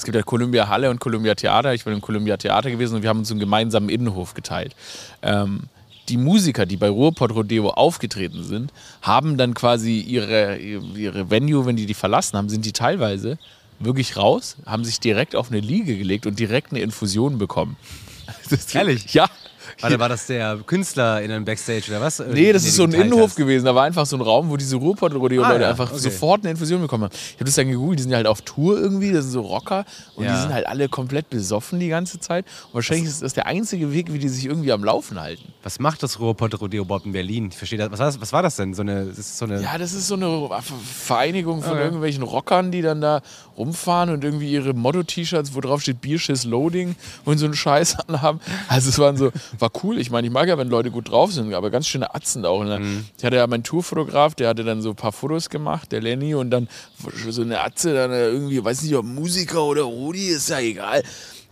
es 0.00 0.04
gibt 0.04 0.16
ja 0.16 0.22
Columbia 0.22 0.66
Halle 0.68 0.88
und 0.88 0.98
Columbia 0.98 1.34
Theater. 1.34 1.74
Ich 1.74 1.84
bin 1.84 1.92
im 1.92 2.00
Columbia 2.00 2.38
Theater 2.38 2.70
gewesen 2.70 2.94
und 2.96 3.02
wir 3.02 3.10
haben 3.10 3.18
uns 3.18 3.30
einen 3.30 3.38
gemeinsamen 3.38 3.90
Innenhof 3.90 4.32
geteilt. 4.32 4.74
Ähm, 5.22 5.64
die 6.08 6.16
Musiker, 6.16 6.64
die 6.64 6.78
bei 6.78 6.88
Ruhrpott 6.88 7.32
Rodeo 7.32 7.68
aufgetreten 7.68 8.42
sind, 8.42 8.72
haben 9.02 9.36
dann 9.36 9.52
quasi 9.52 10.00
ihre, 10.00 10.56
ihre 10.56 11.30
Venue, 11.30 11.66
wenn 11.66 11.76
die 11.76 11.84
die 11.84 11.92
verlassen 11.94 12.38
haben, 12.38 12.48
sind 12.48 12.64
die 12.64 12.72
teilweise 12.72 13.38
wirklich 13.78 14.16
raus, 14.16 14.56
haben 14.66 14.84
sich 14.84 15.00
direkt 15.00 15.36
auf 15.36 15.50
eine 15.50 15.60
Liege 15.60 15.96
gelegt 15.98 16.26
und 16.26 16.38
direkt 16.38 16.72
eine 16.72 16.80
Infusion 16.80 17.36
bekommen. 17.38 17.76
Das- 18.48 18.74
Ehrlich? 18.74 19.12
Ja. 19.12 19.28
Warte, 19.80 19.98
war 19.98 20.08
das 20.08 20.26
der 20.26 20.58
Künstler 20.66 21.22
in 21.22 21.30
einem 21.30 21.44
Backstage 21.44 21.84
oder 21.88 22.00
was? 22.00 22.18
Nee, 22.18 22.52
das 22.52 22.64
ist 22.64 22.76
so 22.76 22.84
ein 22.84 22.92
Innenhof 22.92 23.30
hast? 23.30 23.36
gewesen. 23.36 23.64
Da 23.64 23.74
war 23.74 23.84
einfach 23.84 24.06
so 24.06 24.16
ein 24.16 24.22
Raum, 24.22 24.50
wo 24.50 24.56
diese 24.56 24.76
Ruhrpott-Rodeo-Leute 24.76 25.54
Ah, 25.54 25.60
ja, 25.60 25.70
einfach 25.70 25.90
okay. 25.90 25.98
sofort 26.00 26.42
eine 26.42 26.50
Infusion 26.50 26.80
bekommen 26.80 27.04
haben. 27.04 27.12
Ich 27.14 27.34
habe 27.36 27.44
das 27.44 27.54
dann 27.54 27.68
gegoogelt, 27.68 27.98
die 27.98 28.02
sind 28.02 28.10
ja 28.12 28.16
halt 28.18 28.26
auf 28.26 28.42
Tour 28.42 28.78
irgendwie, 28.78 29.12
das 29.12 29.24
sind 29.24 29.32
so 29.32 29.40
Rocker 29.42 29.84
und 30.14 30.24
die 30.24 30.28
Ja. 30.30 30.40
sind 30.42 30.52
halt 30.52 30.66
alle 30.66 30.88
komplett 30.88 31.30
besoffen 31.30 31.80
die 31.80 31.88
ganze 31.88 32.20
Zeit. 32.20 32.44
Und 32.68 32.74
wahrscheinlich 32.74 33.06
ist 33.06 33.22
das 33.22 33.32
der 33.34 33.46
einzige 33.46 33.92
Weg, 33.92 34.12
wie 34.12 34.18
die 34.18 34.28
sich 34.28 34.44
irgendwie 34.46 34.72
am 34.72 34.84
Laufen 34.84 35.20
halten. 35.20 35.52
Was 35.62 35.78
macht 35.78 36.02
das 36.02 36.20
Ruhrpott-Rodeo 36.20 36.82
überhaupt 36.84 37.06
in 37.06 37.12
Berlin? 37.12 37.48
Ich 37.50 37.56
verstehe 37.56 37.78
das. 37.78 37.90
Was 37.90 37.98
war 38.00 38.06
das, 38.06 38.20
was 38.20 38.32
war 38.32 38.42
das 38.42 38.56
denn? 38.56 38.74
So 38.74 38.82
eine, 38.82 39.06
das 39.06 39.38
so 39.38 39.44
eine 39.46 39.60
Ja, 39.62 39.78
das 39.78 39.92
ist 39.92 40.06
so 40.08 40.14
eine 40.14 40.48
Vereinigung 40.84 41.62
von 41.62 41.72
Okay. 41.72 41.82
irgendwelchen 41.82 42.22
Rockern, 42.22 42.70
die 42.70 42.82
dann 42.82 43.00
da 43.00 43.22
rumfahren 43.56 44.10
und 44.10 44.24
irgendwie 44.24 44.50
ihre 44.50 44.72
Motto-T-Shirts, 44.74 45.54
wo 45.54 45.60
drauf 45.60 45.82
steht 45.82 46.00
Bierschiss 46.00 46.44
Loading 46.44 46.96
und 47.24 47.38
so 47.38 47.44
einen 47.44 47.54
Scheiß 47.54 47.98
anhaben. 48.08 48.40
Also 48.68 48.88
es 48.88 48.98
waren 48.98 49.16
so, 49.16 49.30
war 49.58 49.69
cool. 49.82 49.98
Ich 49.98 50.10
meine, 50.10 50.26
ich 50.26 50.32
mag 50.32 50.48
ja, 50.48 50.58
wenn 50.58 50.68
Leute 50.68 50.90
gut 50.90 51.10
drauf 51.10 51.32
sind, 51.32 51.52
aber 51.54 51.70
ganz 51.70 51.86
schöne 51.86 52.14
Atzen 52.14 52.44
auch. 52.44 52.64
Ne? 52.64 52.78
Mhm. 52.78 53.06
Ich 53.16 53.24
hatte 53.24 53.36
ja 53.36 53.46
meinen 53.46 53.64
Tourfotograf, 53.64 54.34
der 54.34 54.48
hatte 54.48 54.64
dann 54.64 54.82
so 54.82 54.90
ein 54.90 54.96
paar 54.96 55.12
Fotos 55.12 55.50
gemacht, 55.50 55.92
der 55.92 56.00
Lenny, 56.00 56.34
und 56.34 56.50
dann 56.50 56.68
so 57.28 57.42
eine 57.42 57.60
Atze, 57.60 57.94
dann 57.94 58.12
irgendwie, 58.12 58.62
weiß 58.62 58.82
nicht, 58.82 58.94
ob 58.94 59.04
Musiker 59.04 59.64
oder 59.64 59.82
Rudi, 59.82 60.28
ist 60.28 60.48
ja 60.48 60.60
egal. 60.60 61.02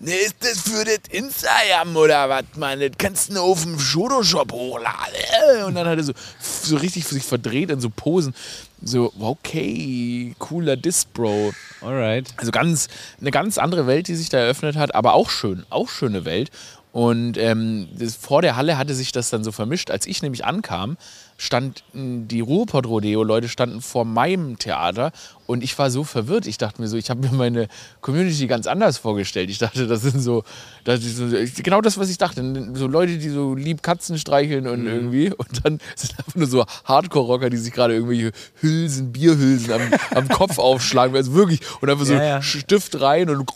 Ne, 0.01 0.15
ist 0.15 0.37
das 0.39 0.61
für 0.61 0.85
das 0.85 1.01
Instagram 1.11 1.97
oder 1.97 2.29
was, 2.29 2.45
Mann? 2.55 2.79
Das 2.79 2.93
kannst 2.99 3.31
du 3.31 3.35
nur 3.35 3.43
auf 3.43 3.65
dem 3.65 3.77
Photoshop 3.77 4.53
hochladen. 4.53 5.65
Und 5.67 5.75
dann 5.75 5.89
hat 5.89 5.99
er 5.99 6.05
so, 6.05 6.13
so 6.39 6.77
richtig 6.77 7.05
für 7.05 7.15
sich 7.15 7.25
verdreht 7.25 7.71
in 7.71 7.81
so 7.81 7.91
Posen. 7.91 8.33
So, 8.81 9.13
okay, 9.19 10.37
cooler 10.39 10.77
Diss, 10.77 11.05
Bro. 11.05 11.53
Alright. 11.81 12.29
Also 12.37 12.53
ganz, 12.53 12.87
eine 13.21 13.33
ganz 13.33 13.59
andere 13.59 13.89
Welt, 13.89 14.07
die 14.07 14.15
sich 14.15 14.29
da 14.29 14.39
eröffnet 14.39 14.77
hat, 14.77 14.95
aber 14.95 15.15
auch 15.15 15.31
schön, 15.31 15.67
auch 15.69 15.89
schöne 15.89 16.25
Welt. 16.25 16.53
Und 16.93 17.37
ähm, 17.37 17.89
das, 17.97 18.17
vor 18.17 18.43
der 18.43 18.57
Halle 18.57 18.79
hatte 18.79 18.95
sich 18.95 19.13
das 19.13 19.31
dann 19.31 19.45
so 19.45 19.53
vermischt. 19.53 19.91
Als 19.91 20.07
ich 20.07 20.23
nämlich 20.23 20.45
ankam, 20.45 20.97
standen 21.41 22.27
die 22.27 22.41
Ruhrpott-Rodeo-Leute 22.41 23.49
standen 23.49 23.81
vor 23.81 24.05
meinem 24.05 24.59
Theater 24.59 25.13
und 25.47 25.63
ich 25.63 25.79
war 25.79 25.89
so 25.91 26.03
verwirrt. 26.03 26.49
Ich 26.49 26.59
dachte 26.59 26.83
mir 26.83 26.89
so, 26.89 26.97
ich 26.97 27.11
habe 27.11 27.21
mir 27.21 27.33
meine 27.33 27.69
Community 28.01 28.49
ganz 28.49 28.67
anders 28.67 28.99
vorgestellt. 28.99 29.49
Ich 29.49 29.59
dachte, 29.59 29.87
das 29.87 30.03
sind 30.03 30.21
so, 30.21 30.43
das 30.83 31.05
ist 31.05 31.17
so 31.17 31.63
genau 31.63 31.81
das, 31.81 31.97
was 31.97 32.11
ich 32.11 32.19
dachte. 32.19 32.43
So 32.75 32.89
Leute, 32.89 33.19
die 33.19 33.29
so 33.29 33.55
lieb 33.55 33.85
Katzen 33.85 34.19
streicheln 34.19 34.67
und 34.67 34.87
irgendwie. 34.87 35.33
Und 35.33 35.65
dann 35.65 35.79
sind 35.95 36.19
einfach 36.19 36.35
nur 36.35 36.49
so 36.49 36.67
Hardcore-Rocker, 36.85 37.51
die 37.51 37.57
sich 37.57 37.73
gerade 37.73 37.95
irgendwelche 37.95 38.33
Hülsen, 38.61 39.13
Bierhülsen 39.13 39.73
am, 39.73 39.83
am 40.17 40.29
Kopf 40.29 40.59
aufschlagen. 40.59 41.15
Also 41.15 41.35
wirklich. 41.35 41.61
Und 41.81 41.89
einfach 41.89 42.05
so 42.05 42.15
Ja, 42.15 42.25
ja. 42.25 42.43
Stift 42.43 43.01
rein 43.01 43.31
und 43.31 43.49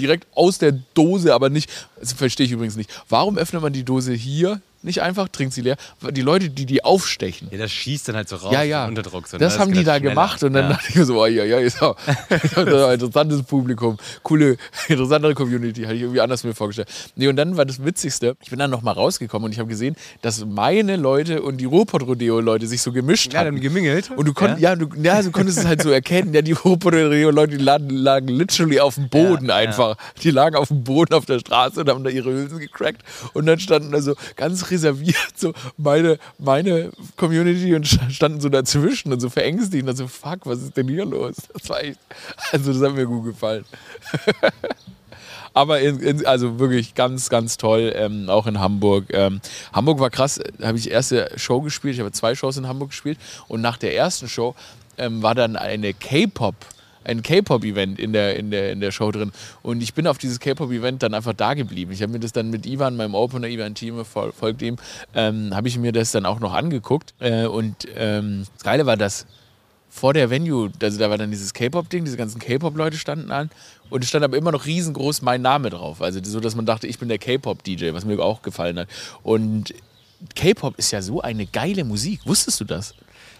direkt 0.00 0.28
aus 0.36 0.58
der 0.58 0.72
Dose, 0.94 1.34
aber 1.34 1.50
nicht, 1.50 1.68
das 1.98 2.12
verstehe 2.12 2.46
ich 2.46 2.52
übrigens 2.52 2.76
nicht. 2.76 2.90
Warum 3.08 3.36
öffnet 3.36 3.60
man 3.60 3.72
die 3.72 3.84
Dose 3.84 4.12
hier 4.12 4.62
nicht 4.82 5.02
einfach, 5.02 5.28
trinkt 5.28 5.54
sie 5.54 5.62
leer? 5.62 5.76
Die 6.10 6.22
Leute, 6.22 6.50
die 6.50 6.66
die 6.66 6.84
aufstechen. 6.84 7.48
Ja, 7.50 7.58
das 7.58 7.72
schießt 7.72 8.08
dann 8.08 8.16
halt 8.16 8.28
so 8.28 8.36
raus. 8.36 8.52
Ja, 8.52 8.62
ja. 8.62 8.86
Unter 8.86 9.02
Druck. 9.02 9.28
So, 9.28 9.36
ne? 9.36 9.40
das 9.44 9.58
haben 9.58 9.72
die 9.72 9.78
geht 9.78 9.86
da 9.86 9.92
halt 9.92 10.02
schneller. 10.02 10.14
gemacht 10.14 10.42
und 10.42 10.52
dann 10.52 10.64
ja. 10.64 10.70
dachte 10.70 10.86
ich 10.88 10.94
mir 10.96 11.04
so, 11.04 11.20
oh, 11.20 11.26
ja, 11.26 11.44
ja, 11.44 11.58
ist 11.58 11.82
auch 11.82 11.96
ist 12.30 12.56
auch 12.56 12.88
ein 12.88 12.94
interessantes 12.94 13.42
Publikum, 13.42 13.96
coole, 14.22 14.56
interessantere 14.88 15.34
Community, 15.34 15.82
hatte 15.82 15.94
ich 15.94 16.02
irgendwie 16.02 16.20
anders 16.20 16.44
mir 16.44 16.54
vorgestellt. 16.54 16.88
Nee, 17.16 17.28
und 17.28 17.36
dann 17.36 17.56
war 17.56 17.64
das 17.64 17.84
Witzigste, 17.84 18.36
ich 18.42 18.50
bin 18.50 18.58
dann 18.58 18.70
nochmal 18.70 18.94
rausgekommen 18.94 19.46
und 19.46 19.52
ich 19.52 19.58
habe 19.58 19.68
gesehen, 19.68 19.96
dass 20.22 20.44
meine 20.44 20.96
Leute 20.96 21.42
und 21.42 21.58
die 21.58 21.64
Ruhrpott-Rodeo-Leute 21.64 22.66
sich 22.66 22.82
so 22.82 22.92
gemischt 22.92 23.32
Ja, 23.32 23.40
haben. 23.40 23.54
dann 23.54 23.60
gemingelt. 23.60 24.10
Und 24.10 24.26
du 24.26 24.32
konntest, 24.32 24.60
ja, 24.60 24.76
du, 24.76 24.88
ja, 25.02 25.22
du 25.22 25.30
konntest 25.30 25.58
es 25.58 25.64
halt 25.64 25.82
so 25.82 25.90
erkennen. 25.90 26.34
Ja, 26.34 26.42
die 26.42 26.52
Ruhrpott-Leute, 26.52 27.56
die 27.56 27.62
lagen, 27.62 27.90
lagen 27.90 28.28
literally 28.28 28.80
auf 28.80 28.96
dem 28.96 29.08
Boden 29.08 29.46
Ja, 29.46 29.56
einfach. 29.56 29.96
Die 30.22 30.30
lagen 30.30 30.56
auf 30.56 30.68
dem 30.68 30.84
Boden 30.84 31.14
auf 31.14 31.26
der 31.26 31.38
Straße 31.38 31.80
und 31.80 31.88
haben 31.88 32.04
da 32.04 32.10
ihre 32.10 32.30
Hülsen 32.30 32.58
gecrackt. 32.58 33.02
Und 33.32 33.46
dann 33.46 33.58
standen 33.58 33.92
da 33.92 34.00
so 34.00 34.14
ganz 34.36 34.70
reserviert 34.72 35.16
so 35.36 35.52
meine, 35.76 36.18
meine 36.38 36.90
Community 37.16 37.74
und 37.74 37.86
standen 37.86 38.40
so 38.40 38.48
dazwischen 38.48 39.12
und 39.12 39.20
so 39.20 39.30
verängstigt 39.30 39.86
und 39.86 39.96
so, 39.96 40.08
fuck, 40.08 40.40
was 40.44 40.62
ist 40.62 40.76
denn 40.76 40.88
hier 40.88 41.04
los? 41.04 41.36
Das 41.52 41.68
war 41.68 41.82
echt, 41.82 41.98
also 42.50 42.72
das 42.72 42.82
hat 42.82 42.96
mir 42.96 43.06
gut 43.06 43.24
gefallen. 43.24 43.64
Aber 45.54 45.80
in, 45.80 46.00
in, 46.00 46.26
also 46.26 46.58
wirklich 46.58 46.94
ganz, 46.94 47.28
ganz 47.28 47.58
toll, 47.58 47.92
ähm, 47.94 48.30
auch 48.30 48.46
in 48.46 48.58
Hamburg. 48.58 49.04
Ähm, 49.10 49.40
Hamburg 49.72 50.00
war 50.00 50.08
krass, 50.08 50.40
da 50.58 50.68
habe 50.68 50.78
ich 50.78 50.90
erste 50.90 51.30
Show 51.36 51.60
gespielt, 51.60 51.94
ich 51.94 52.00
habe 52.00 52.12
zwei 52.12 52.34
Shows 52.34 52.56
in 52.56 52.66
Hamburg 52.66 52.90
gespielt 52.90 53.18
und 53.48 53.60
nach 53.60 53.76
der 53.76 53.94
ersten 53.94 54.28
Show 54.28 54.54
ähm, 54.96 55.22
war 55.22 55.34
dann 55.34 55.56
eine 55.56 55.92
K-Pop- 55.92 56.66
ein 57.04 57.22
K-Pop-Event 57.22 57.98
in 57.98 58.12
der, 58.12 58.36
in, 58.36 58.50
der, 58.50 58.72
in 58.72 58.80
der 58.80 58.92
Show 58.92 59.10
drin. 59.10 59.32
Und 59.62 59.82
ich 59.82 59.94
bin 59.94 60.06
auf 60.06 60.18
dieses 60.18 60.40
K-Pop-Event 60.40 61.02
dann 61.02 61.14
einfach 61.14 61.34
da 61.34 61.54
geblieben. 61.54 61.92
Ich 61.92 62.02
habe 62.02 62.12
mir 62.12 62.20
das 62.20 62.32
dann 62.32 62.50
mit 62.50 62.66
Ivan, 62.66 62.96
meinem 62.96 63.14
Opener, 63.14 63.48
Ivan 63.48 63.74
Team, 63.74 64.04
folgt 64.04 64.62
ihm, 64.62 64.76
ähm, 65.14 65.54
habe 65.54 65.68
ich 65.68 65.78
mir 65.78 65.92
das 65.92 66.12
dann 66.12 66.26
auch 66.26 66.40
noch 66.40 66.52
angeguckt. 66.52 67.14
Äh, 67.20 67.46
und 67.46 67.86
ähm, 67.96 68.46
das 68.54 68.64
Geile 68.64 68.86
war, 68.86 68.96
dass 68.96 69.26
vor 69.92 70.14
der 70.14 70.30
Venue, 70.30 70.70
also 70.80 70.98
da 70.98 71.10
war 71.10 71.18
dann 71.18 71.30
dieses 71.30 71.52
K-Pop-Ding, 71.52 72.06
diese 72.06 72.16
ganzen 72.16 72.38
K-Pop-Leute 72.38 72.96
standen 72.96 73.30
an 73.30 73.50
und 73.90 74.02
es 74.02 74.08
stand 74.08 74.24
aber 74.24 74.38
immer 74.38 74.50
noch 74.50 74.64
riesengroß 74.64 75.20
mein 75.20 75.42
Name 75.42 75.68
drauf. 75.68 76.00
Also 76.00 76.18
so, 76.24 76.40
dass 76.40 76.56
man 76.56 76.64
dachte, 76.64 76.86
ich 76.86 76.98
bin 76.98 77.10
der 77.10 77.18
K-Pop-DJ, 77.18 77.92
was 77.92 78.06
mir 78.06 78.18
auch 78.18 78.40
gefallen 78.40 78.78
hat. 78.78 78.88
Und 79.22 79.74
K-Pop 80.34 80.78
ist 80.78 80.92
ja 80.92 81.02
so 81.02 81.20
eine 81.20 81.44
geile 81.44 81.84
Musik. 81.84 82.20
Wusstest 82.24 82.60
du 82.60 82.64
das? 82.64 82.94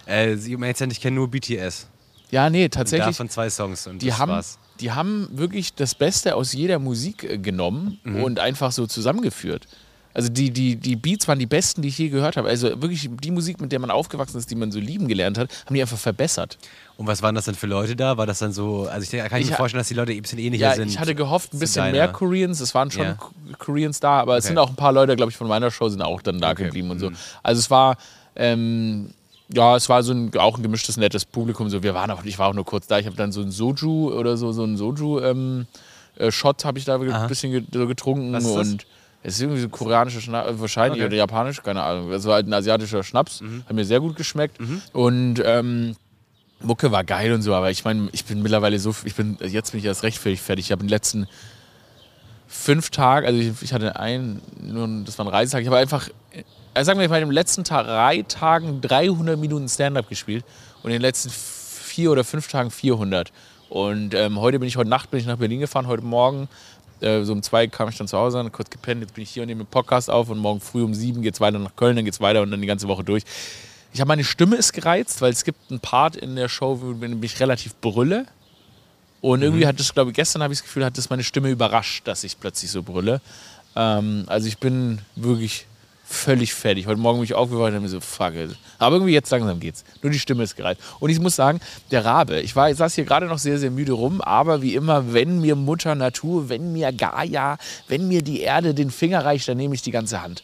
Äh, 0.07 0.33
ich 0.33 1.01
kenne 1.01 1.15
nur 1.15 1.31
BTS. 1.31 1.87
Ja, 2.33 2.49
nee, 2.49 2.65
Und 2.65 2.73
tatsächlich. 2.73 3.15
davon 3.15 3.29
zwei 3.29 3.49
Songs 3.49 3.85
und 3.85 4.01
die 4.01 4.07
das 4.07 4.17
haben, 4.17 4.31
war's. 4.31 4.57
die 4.79 4.91
haben 4.91 5.29
wirklich 5.31 5.75
das 5.75 5.93
Beste 5.93 6.35
aus 6.35 6.51
jeder 6.53 6.79
Musik 6.79 7.23
äh, 7.23 7.37
genommen 7.37 7.99
Mhm. 8.03 8.23
und 8.23 8.39
einfach 8.39 8.71
so 8.71 8.87
zusammengeführt. 8.87 9.67
Also 10.15 10.29
die, 10.29 10.51
die, 10.51 10.75
die 10.75 10.95
Beats 10.95 11.27
waren 11.27 11.39
die 11.39 11.45
besten, 11.47 11.81
die 11.83 11.87
ich 11.89 11.97
je 11.97 12.09
gehört 12.09 12.37
habe. 12.37 12.47
Also 12.47 12.81
wirklich 12.81 13.09
die 13.23 13.31
Musik, 13.31 13.59
mit 13.61 13.71
der 13.71 13.79
man 13.79 13.89
aufgewachsen 13.91 14.37
ist, 14.37 14.49
die 14.51 14.55
man 14.55 14.71
so 14.71 14.79
lieben 14.79 15.07
gelernt 15.07 15.37
hat, 15.39 15.49
haben 15.65 15.73
die 15.75 15.81
einfach 15.81 15.97
verbessert. 15.97 16.57
Und 16.97 17.07
was 17.07 17.21
waren 17.23 17.33
das 17.35 17.45
denn 17.45 17.55
für 17.55 17.65
Leute 17.67 17.95
da? 17.95 18.15
War 18.17 18.27
das 18.27 18.37
dann 18.39 18.51
so, 18.53 18.87
also 18.87 19.03
ich 19.03 19.09
denke, 19.09 19.27
kann 19.29 19.39
ich 19.39 19.45
Ich 19.45 19.51
mir 19.51 19.57
vorstellen, 19.57 19.79
dass 19.81 19.87
die 19.87 19.95
Leute 19.95 20.11
ein 20.11 20.21
bisschen 20.21 20.37
ähnlicher 20.39 20.69
Ja, 20.69 20.75
sind. 20.75 20.87
ich 20.89 20.99
hatte 20.99 21.15
gehofft, 21.15 21.53
ein 21.53 21.59
bisschen 21.59 21.91
mehr 21.91 22.07
Koreans. 22.09 22.59
Es 22.59 22.75
waren 22.75 22.91
schon 22.91 23.05
Ja. 23.07 23.17
Koreans 23.57 23.99
da, 23.99 24.19
aber 24.19 24.37
es 24.37 24.45
Okay. 24.45 24.49
sind 24.49 24.57
auch 24.59 24.69
ein 24.69 24.75
paar 24.75 24.91
Leute, 24.93 25.15
glaube 25.15 25.31
ich, 25.31 25.37
von 25.37 25.47
meiner 25.47 25.71
Show 25.71 25.89
sind 25.89 26.01
auch 26.03 26.21
dann 26.21 26.39
da 26.39 26.51
Okay. 26.51 26.65
geblieben 26.65 26.91
und 26.91 26.99
so. 26.99 27.09
Mhm. 27.09 27.15
Also 27.41 27.59
es 27.59 27.71
war, 27.71 27.97
ähm, 28.35 29.13
ja, 29.53 29.75
es 29.75 29.87
war 29.89 30.01
so 30.03 30.13
ein, 30.13 30.31
auch 30.37 30.57
ein 30.57 30.63
gemischtes, 30.63 30.97
nettes 30.97 31.25
Publikum. 31.25 31.69
So, 31.69 31.83
wir 31.83 31.93
waren 31.93 32.09
auch, 32.11 32.23
ich 32.23 32.39
war 32.39 32.49
auch 32.49 32.53
nur 32.53 32.65
kurz 32.65 32.87
da. 32.87 32.97
Ich 32.99 33.05
habe 33.05 33.15
dann 33.15 33.31
so 33.31 33.41
ein 33.41 33.51
Soju 33.51 34.11
oder 34.11 34.35
so, 34.37 34.51
so 34.51 34.63
ein 34.63 34.75
Soju-Shot 34.77 36.65
habe 36.65 36.79
ich 36.79 36.85
da 36.85 36.95
Aha. 36.95 37.21
ein 37.23 37.27
bisschen 37.27 37.51
getrunken 37.71 38.33
und 38.35 38.85
es 39.25 39.35
ist 39.35 39.41
irgendwie 39.41 39.61
so 39.61 39.69
koreanischer 39.69 40.19
Schnaps, 40.19 40.59
wahrscheinlich 40.59 40.99
Okay. 41.01 41.07
oder 41.07 41.15
japanisch, 41.15 41.61
keine 41.63 41.81
Ahnung. 41.83 42.11
Es 42.11 42.25
war 42.25 42.33
halt 42.35 42.47
ein 42.47 42.53
asiatischer 42.53 43.03
Schnaps, 43.03 43.39
Mhm. 43.41 43.63
hat 43.65 43.73
mir 43.73 43.85
sehr 43.85 43.99
gut 44.01 44.15
geschmeckt 44.17 44.57
und 44.91 45.41
ähm, 45.45 45.95
Mucke 46.61 46.91
war 46.91 47.03
geil 47.05 47.31
und 47.33 47.41
so, 47.41 47.53
aber 47.53 47.71
ich 47.71 47.83
meine, 47.85 48.09
ich 48.11 48.25
bin 48.25 48.41
mittlerweile 48.41 48.77
so, 48.79 48.93
ich 49.05 49.15
bin, 49.15 49.37
jetzt 49.41 49.71
bin 49.71 49.79
ich 49.79 49.85
erst 49.85 50.03
recht 50.03 50.17
völlig 50.17 50.41
fertig. 50.41 50.65
Ich 50.65 50.71
habe 50.71 50.81
in 50.81 50.87
den 50.87 50.91
letzten 50.91 51.27
fünf 52.47 52.89
Tagen, 52.89 53.25
also 53.25 53.39
ich, 53.39 53.51
ich 53.61 53.73
hatte 53.73 53.97
einen, 53.97 54.41
nur, 54.61 54.87
das 55.05 55.17
war 55.17 55.25
ein 55.25 55.29
Reisetag, 55.29 55.61
ich 55.61 55.67
habe 55.67 55.77
einfach, 55.77 56.09
also 56.73 56.87
sagen 56.87 56.99
wir 56.99 57.05
in 57.05 57.11
den 57.13 57.31
letzten 57.31 57.63
drei 57.63 58.23
Tagen 58.27 58.81
300 58.81 59.37
Minuten 59.37 59.69
Stand-Up 59.69 60.09
gespielt 60.09 60.43
und 60.81 60.89
in 60.89 60.95
den 60.95 61.01
letzten 61.01 61.29
vier 61.29 62.11
oder 62.11 62.23
fünf 62.23 62.47
Tagen 62.47 62.71
400. 62.71 63.31
Und 63.69 64.13
ähm, 64.13 64.39
heute 64.39 64.59
bin 64.59 64.67
ich, 64.67 64.77
heute 64.77 64.89
Nacht 64.89 65.11
bin 65.11 65.19
ich 65.19 65.25
nach 65.25 65.37
Berlin 65.37 65.59
gefahren, 65.59 65.87
heute 65.87 66.03
Morgen, 66.03 66.47
äh, 67.01 67.23
so 67.23 67.33
um 67.33 67.43
zwei 67.43 67.67
kam 67.67 67.89
ich 67.89 67.97
dann 67.97 68.07
zu 68.07 68.17
Hause 68.17 68.39
an, 68.39 68.51
kurz 68.51 68.69
gepennt, 68.69 69.01
jetzt 69.01 69.13
bin 69.13 69.23
ich 69.23 69.29
hier 69.29 69.43
und 69.43 69.47
nehme 69.47 69.61
einen 69.61 69.69
Podcast 69.69 70.09
auf 70.09 70.29
und 70.29 70.39
morgen 70.39 70.59
früh 70.59 70.83
um 70.83 70.93
sieben 70.93 71.21
geht 71.21 71.35
es 71.35 71.41
weiter 71.41 71.59
nach 71.59 71.75
Köln, 71.75 71.95
dann 71.95 72.05
geht 72.05 72.13
es 72.13 72.21
weiter 72.21 72.41
und 72.41 72.51
dann 72.51 72.61
die 72.61 72.67
ganze 72.67 72.87
Woche 72.87 73.03
durch. 73.03 73.23
Ich 73.93 74.01
habe 74.01 74.07
meine 74.07 74.23
Stimme 74.23 74.55
ist 74.55 74.73
gereizt, 74.73 75.21
weil 75.21 75.31
es 75.31 75.43
gibt 75.43 75.69
einen 75.69 75.79
Part 75.79 76.15
in 76.15 76.35
der 76.35 76.49
Show, 76.49 76.79
wo 76.81 76.95
ich 77.21 77.39
relativ 77.39 77.75
brülle. 77.75 78.25
Und 79.21 79.43
irgendwie 79.43 79.67
hat 79.67 79.79
das, 79.79 79.93
glaube 79.93 80.09
ich, 80.09 80.15
gestern 80.15 80.41
habe 80.41 80.51
ich 80.51 80.59
das 80.59 80.65
Gefühl, 80.65 80.83
hat 80.83 80.97
das 80.97 81.09
meine 81.09 81.23
Stimme 81.23 81.49
überrascht, 81.49 82.07
dass 82.07 82.23
ich 82.23 82.39
plötzlich 82.39 82.71
so 82.71 82.81
brülle. 82.81 83.21
Ähm, 83.75 84.23
also 84.27 84.47
ich 84.47 84.57
bin 84.57 84.99
wirklich 85.15 85.67
völlig 86.13 86.53
fertig. 86.53 86.87
Heute 86.87 86.99
Morgen 86.99 87.19
bin 87.19 87.25
ich 87.25 87.33
aufgewacht 87.33 87.69
und 87.69 87.73
habe 87.73 87.81
mir 87.81 87.89
so, 87.89 87.99
fuck 87.99 88.35
it. 88.35 88.55
Aber 88.79 88.95
irgendwie 88.95 89.13
jetzt 89.13 89.29
langsam 89.31 89.59
geht's. 89.59 89.83
Nur 90.01 90.11
die 90.11 90.19
Stimme 90.19 90.43
ist 90.43 90.55
gereizt. 90.55 90.81
Und 90.99 91.09
ich 91.09 91.19
muss 91.19 91.35
sagen, 91.35 91.59
der 91.91 92.05
Rabe, 92.05 92.39
ich, 92.39 92.55
war, 92.55 92.69
ich 92.69 92.77
saß 92.77 92.93
hier 92.95 93.03
gerade 93.03 93.25
noch 93.25 93.39
sehr, 93.39 93.57
sehr 93.57 93.71
müde 93.71 93.93
rum, 93.93 94.21
aber 94.21 94.61
wie 94.61 94.75
immer, 94.75 95.13
wenn 95.13 95.41
mir 95.41 95.55
Mutter 95.55 95.95
Natur, 95.95 96.49
wenn 96.49 96.71
mir 96.71 96.91
Gaia, 96.91 97.57
wenn 97.87 98.07
mir 98.07 98.21
die 98.21 98.41
Erde 98.41 98.73
den 98.73 98.91
Finger 98.91 99.25
reicht, 99.25 99.47
dann 99.47 99.57
nehme 99.57 99.75
ich 99.75 99.81
die 99.81 99.91
ganze 99.91 100.21
Hand. 100.21 100.43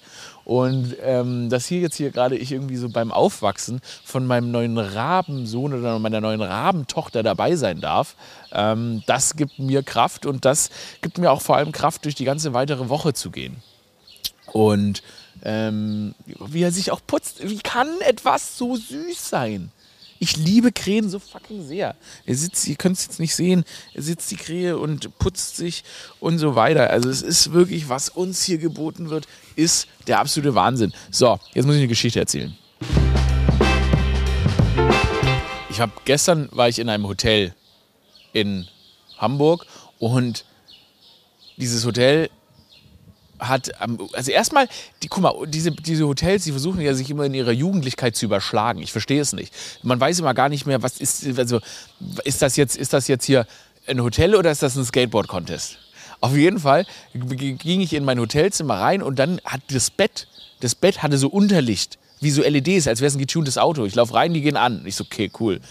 Und 0.49 0.95
ähm, 1.03 1.49
dass 1.49 1.67
hier 1.67 1.79
jetzt 1.79 1.95
hier 1.95 2.09
gerade 2.09 2.35
ich 2.35 2.51
irgendwie 2.51 2.77
so 2.77 2.89
beim 2.89 3.11
Aufwachsen 3.11 3.81
von 4.03 4.25
meinem 4.25 4.49
neuen 4.49 4.79
Rabensohn 4.79 5.75
oder 5.75 5.99
meiner 5.99 6.21
neuen 6.21 6.41
Rabentochter 6.41 7.21
dabei 7.21 7.55
sein 7.55 7.81
darf, 7.81 8.15
ähm, 8.51 9.03
das 9.05 9.35
gibt 9.35 9.59
mir 9.59 9.83
Kraft 9.83 10.25
und 10.25 10.45
das 10.45 10.71
gibt 11.01 11.19
mir 11.19 11.31
auch 11.31 11.41
vor 11.41 11.57
allem 11.57 11.71
Kraft, 11.71 12.05
durch 12.05 12.15
die 12.15 12.25
ganze 12.25 12.53
weitere 12.53 12.89
Woche 12.89 13.13
zu 13.13 13.29
gehen. 13.29 13.61
Und 14.53 15.03
ähm, 15.43 16.15
wie 16.25 16.63
er 16.63 16.71
sich 16.71 16.91
auch 16.91 17.01
putzt. 17.05 17.47
Wie 17.47 17.59
kann 17.59 17.89
etwas 18.01 18.57
so 18.57 18.75
süß 18.75 19.29
sein? 19.29 19.71
Ich 20.21 20.35
liebe 20.35 20.73
Krähen 20.73 21.09
so 21.09 21.17
fucking 21.17 21.65
sehr. 21.65 21.95
Er 22.25 22.35
sitzt, 22.35 22.67
ihr 22.67 22.75
könnt 22.75 22.97
es 22.97 23.05
jetzt 23.05 23.19
nicht 23.21 23.33
sehen, 23.33 23.63
er 23.93 24.01
sitzt 24.01 24.29
die 24.29 24.35
Krähe 24.35 24.77
und 24.77 25.17
putzt 25.17 25.55
sich 25.55 25.85
und 26.19 26.39
so 26.39 26.55
weiter. 26.55 26.89
Also 26.89 27.09
es 27.09 27.21
ist 27.21 27.53
wirklich, 27.53 27.87
was 27.87 28.09
uns 28.09 28.43
hier 28.43 28.57
geboten 28.57 29.09
wird, 29.09 29.27
ist 29.55 29.87
der 30.07 30.19
absolute 30.19 30.55
Wahnsinn. 30.55 30.91
So, 31.09 31.39
jetzt 31.53 31.65
muss 31.65 31.75
ich 31.75 31.81
eine 31.81 31.87
Geschichte 31.87 32.19
erzählen. 32.19 32.57
Ich 35.69 35.79
habe 35.79 35.93
gestern 36.03 36.49
war 36.51 36.67
ich 36.67 36.79
in 36.79 36.89
einem 36.89 37.07
Hotel 37.07 37.53
in 38.33 38.67
Hamburg 39.17 39.65
und 39.99 40.43
dieses 41.55 41.85
Hotel 41.85 42.29
hat, 43.39 43.71
also 44.13 44.31
erstmal, 44.31 44.67
die, 45.01 45.07
guck 45.07 45.23
mal, 45.23 45.33
diese, 45.47 45.71
diese 45.71 46.07
Hotels, 46.07 46.43
die 46.43 46.51
versuchen 46.51 46.81
ja 46.81 46.93
sich 46.93 47.09
immer 47.09 47.25
in 47.25 47.33
ihrer 47.33 47.51
Jugendlichkeit 47.51 48.15
zu 48.15 48.25
überschlagen. 48.25 48.81
Ich 48.81 48.91
verstehe 48.91 49.21
es 49.21 49.33
nicht. 49.33 49.53
Man 49.83 49.99
weiß 49.99 50.19
immer 50.19 50.33
gar 50.33 50.49
nicht 50.49 50.65
mehr, 50.65 50.83
was 50.83 50.99
ist, 50.99 51.25
also 51.37 51.59
ist 52.23 52.41
das 52.41 52.55
jetzt, 52.55 52.77
ist 52.77 52.93
das 52.93 53.07
jetzt 53.07 53.25
hier 53.25 53.47
ein 53.87 54.01
Hotel 54.01 54.35
oder 54.35 54.51
ist 54.51 54.61
das 54.61 54.75
ein 54.75 54.85
Skateboard-Contest? 54.85 55.77
Auf 56.21 56.35
jeden 56.35 56.59
Fall 56.59 56.85
ging 57.13 57.81
ich 57.81 57.93
in 57.93 58.03
mein 58.03 58.19
Hotelzimmer 58.19 58.75
rein 58.75 59.01
und 59.01 59.17
dann 59.19 59.39
hat 59.45 59.61
das 59.69 59.89
Bett, 59.89 60.27
das 60.59 60.75
Bett 60.75 61.01
hatte 61.01 61.17
so 61.17 61.29
Unterlicht, 61.29 61.97
wie 62.19 62.31
so 62.31 62.41
LEDs, 62.41 62.87
als 62.87 62.99
wäre 62.99 63.07
es 63.07 63.15
ein 63.15 63.19
getuntes 63.19 63.57
Auto. 63.57 63.85
Ich 63.85 63.95
laufe 63.95 64.13
rein, 64.13 64.33
die 64.33 64.41
gehen 64.41 64.57
an. 64.57 64.83
Ich 64.85 64.95
so, 64.95 65.05
okay, 65.05 65.31
cool. 65.39 65.61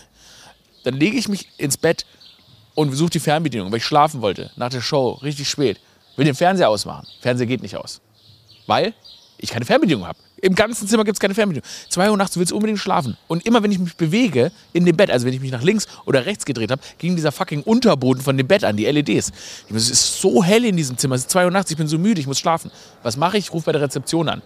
Dann 0.85 0.95
lege 0.95 1.19
ich 1.19 1.29
mich 1.29 1.49
ins 1.59 1.77
Bett 1.77 2.07
und 2.75 2.93
suche 2.95 3.11
die 3.11 3.21
Fernbedienung, 3.21 3.71
weil 3.71 3.79
ich 3.79 3.85
schlafen 3.85 4.23
wollte. 4.23 4.51
Nach 4.57 4.71
der 4.71 4.81
Show, 4.81 5.11
richtig 5.23 5.51
spät. 5.51 5.79
Will 6.19 6.25
den 6.25 6.35
Fernseher 6.35 6.69
ausmachen. 6.69 7.07
Fernseher 7.21 7.47
geht 7.47 7.63
nicht 7.63 7.77
aus. 7.77 8.01
Weil 8.67 8.93
ich 9.39 9.51
keine 9.51 9.65
Fernbedienung 9.65 10.05
habe. 10.05 10.19
Im 10.43 10.57
ganzen 10.57 10.89
Zimmer 10.89 11.05
gibt 11.05 11.15
es 11.15 11.21
keine 11.21 11.33
Fernbedienung. 11.33 11.65
2 11.91 12.11
Uhr 12.11 12.17
nachts, 12.17 12.35
du 12.35 12.41
willst 12.41 12.53
unbedingt 12.53 12.81
schlafen. 12.81 13.17
Und 13.29 13.47
immer 13.47 13.63
wenn 13.63 13.71
ich 13.71 13.79
mich 13.79 13.97
bewege 13.97 14.51
in 14.73 14.85
dem 14.85 14.97
Bett, 14.97 15.13
also 15.13 15.27
wenn 15.27 15.33
ich 15.33 15.39
mich 15.41 15.53
nach 15.53 15.63
links 15.63 15.87
oder 16.07 16.27
rechts 16.27 16.45
gedreht 16.45 16.73
habe, 16.73 16.83
ging 16.99 17.15
dieser 17.15 17.31
fucking 17.31 17.63
Unterboden 17.63 18.21
von 18.21 18.37
dem 18.37 18.49
Bett 18.49 18.65
an, 18.65 18.77
die 18.77 18.87
LEDs. 18.87 19.31
Es 19.73 19.91
ist 19.91 20.21
so 20.21 20.43
hell 20.43 20.65
in 20.65 20.77
diesem 20.77 20.99
Zimmer. 20.99 21.15
Es 21.15 21.21
ist 21.21 21.31
2 21.31 21.45
Uhr 21.45 21.51
nachts, 21.53 21.71
ich 21.71 21.77
bin 21.77 21.87
so 21.87 21.99
müde, 21.99 22.21
ich 22.21 22.27
muss 22.27 22.41
schlafen. 22.41 22.73
Was 23.05 23.17
mache 23.17 23.39
ich? 23.39 23.45
Ich 23.45 23.53
rufe 23.53 23.67
bei 23.67 23.73
der 23.73 23.83
Rezeption 23.83 24.29
an. 24.29 24.43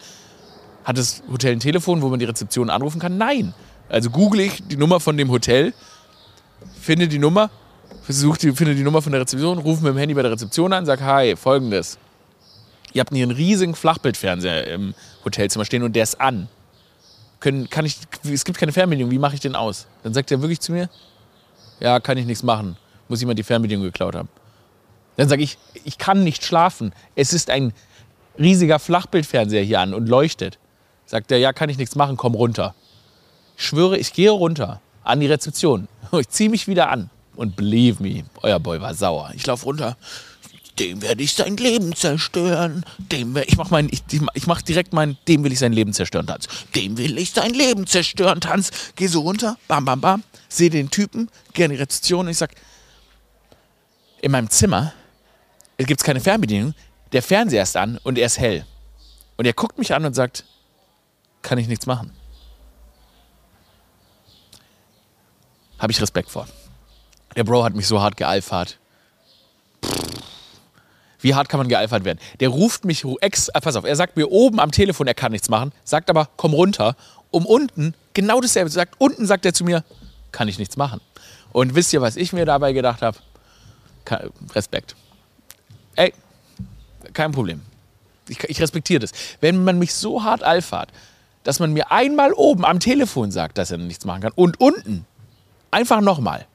Hat 0.85 0.99
das 0.99 1.23
Hotel 1.33 1.52
ein 1.52 1.61
Telefon, 1.61 2.02
wo 2.02 2.11
man 2.11 2.19
die 2.19 2.26
Rezeption 2.26 2.69
anrufen 2.69 3.00
kann? 3.00 3.17
Nein. 3.17 3.55
Also 3.88 4.11
google 4.11 4.41
ich 4.43 4.62
die 4.62 4.76
Nummer 4.76 5.00
von 5.00 5.17
dem 5.17 5.31
Hotel, 5.31 5.73
finde 6.79 7.09
die 7.09 7.19
Nummer, 7.19 7.50
versuche 8.02 8.38
die, 8.38 8.52
finde 8.52 8.75
die 8.75 8.82
Nummer 8.82 9.02
von 9.02 9.12
der 9.12 9.21
Rezeption, 9.21 9.59
rufe 9.59 9.82
mit 9.82 9.94
dem 9.94 9.99
Handy 9.99 10.14
bei 10.14 10.23
der 10.23 10.32
Rezeption 10.32 10.73
an, 10.73 10.87
sag 10.87 11.00
Hi, 11.00 11.37
folgendes. 11.37 11.99
Ihr 12.92 13.00
habt 13.00 13.14
hier 13.14 13.23
einen 13.23 13.37
riesigen 13.37 13.75
Flachbildfernseher 13.75 14.66
im 14.66 14.94
Hotelzimmer 15.25 15.64
stehen 15.64 15.82
und 15.82 15.94
der 15.94 16.02
ist 16.02 16.21
an. 16.21 16.49
Können, 17.40 17.71
kann 17.71 17.87
ich, 17.87 17.97
es 18.30 18.44
gibt 18.44 18.59
keine 18.59 18.73
Fernbedienung, 18.73 19.11
wie 19.11 19.18
mache 19.18 19.35
ich 19.35 19.40
den 19.40 19.56
aus? 19.56 19.87
Dann 20.02 20.14
sagt 20.14 20.30
er 20.30 20.40
wirklich 20.42 20.61
zu 20.61 20.73
mir, 20.73 20.88
ja, 21.80 21.99
kann 22.00 22.18
ich 22.18 22.26
nichts 22.26 22.42
machen. 22.42 22.76
Muss 23.09 23.21
jemand 23.21 23.38
die 23.38 23.42
Fernbedienung 23.42 23.85
geklaut 23.85 24.14
haben. 24.14 24.28
Dann 25.16 25.28
sage 25.28 25.42
ich, 25.42 25.59
ich 25.85 25.99
kann 25.99 26.25
nicht 26.25 26.44
schlafen. 26.44 26.92
Es 27.16 27.32
ist 27.32 27.50
ein 27.50 27.73
riesiger 28.38 28.78
Flachbildfernseher 28.78 29.62
hier 29.62 29.80
an 29.80 29.94
und 29.94 30.09
leuchtet. 30.09 30.59
Sagt 31.06 31.32
er, 31.32 31.38
ja, 31.38 31.52
kann 31.52 31.68
ich 31.68 31.78
nichts 31.78 31.97
machen, 31.97 32.16
komm 32.16 32.35
runter. 32.35 32.75
Ich 33.56 33.66
schwöre, 33.66 33.99
ich 33.99 34.12
gehe 34.12 34.30
runter 34.30 34.80
an 35.04 35.21
die 35.21 35.26
Rezeption. 35.26 35.88
Ich 36.18 36.28
ziehe 36.28 36.50
mich 36.50 36.68
wieder 36.68 36.90
an. 36.90 37.09
Und 37.35 37.57
believe 37.57 38.03
me, 38.03 38.25
euer 38.43 38.59
Boy 38.61 38.81
war 38.81 38.95
sauer. 38.95 39.33
Ich 39.35 39.47
laufe 39.47 39.65
runter. 39.65 39.97
Dem 40.79 41.03
werde 41.03 41.23
ich 41.23 41.35
sein 41.35 41.57
Leben 41.57 41.95
zerstören. 41.95 42.85
Dem 42.99 43.37
ich 43.37 43.57
mach 43.57 43.71
mein, 43.71 43.89
ich, 43.91 44.03
ich 44.35 44.47
mach 44.47 44.62
direkt 44.62 44.93
mein, 44.93 45.19
dem 45.29 45.45
will 45.45 45.53
ich 45.53 45.59
sein 45.59 45.73
Leben 45.73 45.93
zerstören, 45.93 46.27
Tanz. 46.27 46.49
Dem 46.75 46.97
will 46.97 47.19
ich 47.19 47.33
sein 47.33 47.53
Leben 47.53 47.87
zerstören, 47.87 48.41
Tanz. 48.41 48.71
Geh 48.97 49.07
so 49.07 49.21
runter, 49.21 49.59
bam, 49.69 49.85
bam, 49.85 50.01
bam. 50.01 50.23
Sehe 50.49 50.71
den 50.71 50.91
Typen, 50.91 51.29
gehe 51.53 51.67
an 51.67 51.71
die 51.71 51.77
Rezeption 51.77 52.27
und 52.27 52.31
ich 52.31 52.39
sag, 52.39 52.55
in 54.23 54.31
meinem 54.31 54.49
Zimmer 54.49 54.93
gibt 55.77 56.01
es 56.01 56.05
keine 56.05 56.21
Fernbedienung. 56.21 56.75
Der 57.12 57.23
Fernseher 57.23 57.62
ist 57.62 57.77
an 57.77 57.99
und 58.03 58.19
er 58.19 58.27
ist 58.27 58.39
hell. 58.39 58.65
Und 59.37 59.45
er 59.45 59.53
guckt 59.53 59.79
mich 59.79 59.95
an 59.95 60.05
und 60.05 60.15
sagt, 60.15 60.45
kann 61.43 61.59
ich 61.59 61.69
nichts 61.69 61.87
machen. 61.87 62.12
Habe 65.79 65.93
ich 65.93 66.01
Respekt 66.01 66.31
vor. 66.31 66.47
Der 67.37 67.45
Bro 67.45 67.65
hat 67.65 67.75
mich 67.75 67.87
so 67.87 68.01
hart 68.01 68.17
gealfert. 68.17 68.79
Wie 71.21 71.35
hart 71.35 71.49
kann 71.49 71.59
man 71.59 71.69
gealfert 71.69 72.05
werden? 72.05 72.19
Der 72.41 72.49
ruft 72.49 72.85
mich 72.85 73.05
ex, 73.21 73.49
äh, 73.49 73.61
pass 73.61 73.77
auf, 73.77 73.85
er 73.85 73.95
sagt 73.95 74.17
mir 74.17 74.31
oben 74.31 74.59
am 74.59 74.73
Telefon, 74.73 75.07
er 75.07 75.15
kann 75.15 75.33
nichts 75.33 75.49
machen, 75.49 75.73
sagt 75.85 76.11
aber, 76.11 76.29
komm 76.37 76.53
runter. 76.53 76.97
Um 77.31 77.47
unten, 77.47 77.95
genau 78.12 78.41
dasselbe, 78.41 78.69
sagt, 78.69 78.97
unten 78.99 79.27
sagt 79.27 79.47
er 79.47 79.55
zu 79.55 79.65
mir, 79.65 79.85
kann 80.33 80.49
ich 80.49 80.59
nichts 80.59 80.77
machen. 80.77 81.01
Und 81.53 81.75
wisst 81.75 81.93
ihr, 81.93 82.03
was 82.03 82.17
ich 82.17 82.33
mir 82.33 82.45
dabei 82.45 82.73
gedacht 82.73 83.03
habe? 83.03 83.19
Respekt. 84.55 84.97
Ey, 85.95 86.12
kein 87.12 87.33
Problem. 87.33 87.62
Ich, 88.29 88.43
ich 88.45 88.61
respektiere 88.61 89.01
das. 89.01 89.12
Wenn 89.41 89.62
man 89.65 89.79
mich 89.79 89.95
so 89.95 90.25
hart 90.25 90.43
alfert, 90.43 90.91
dass 91.45 91.61
man 91.61 91.73
mir 91.73 91.91
einmal 91.91 92.33
oben 92.33 92.65
am 92.65 92.81
Telefon 92.81 93.31
sagt, 93.31 93.59
dass 93.59 93.71
er 93.71 93.79
nichts 93.79 94.05
machen 94.05 94.23
kann 94.23 94.33
und 94.35 94.61
unten 94.61 95.07
einfach 95.71 96.01
nochmal. 96.01 96.47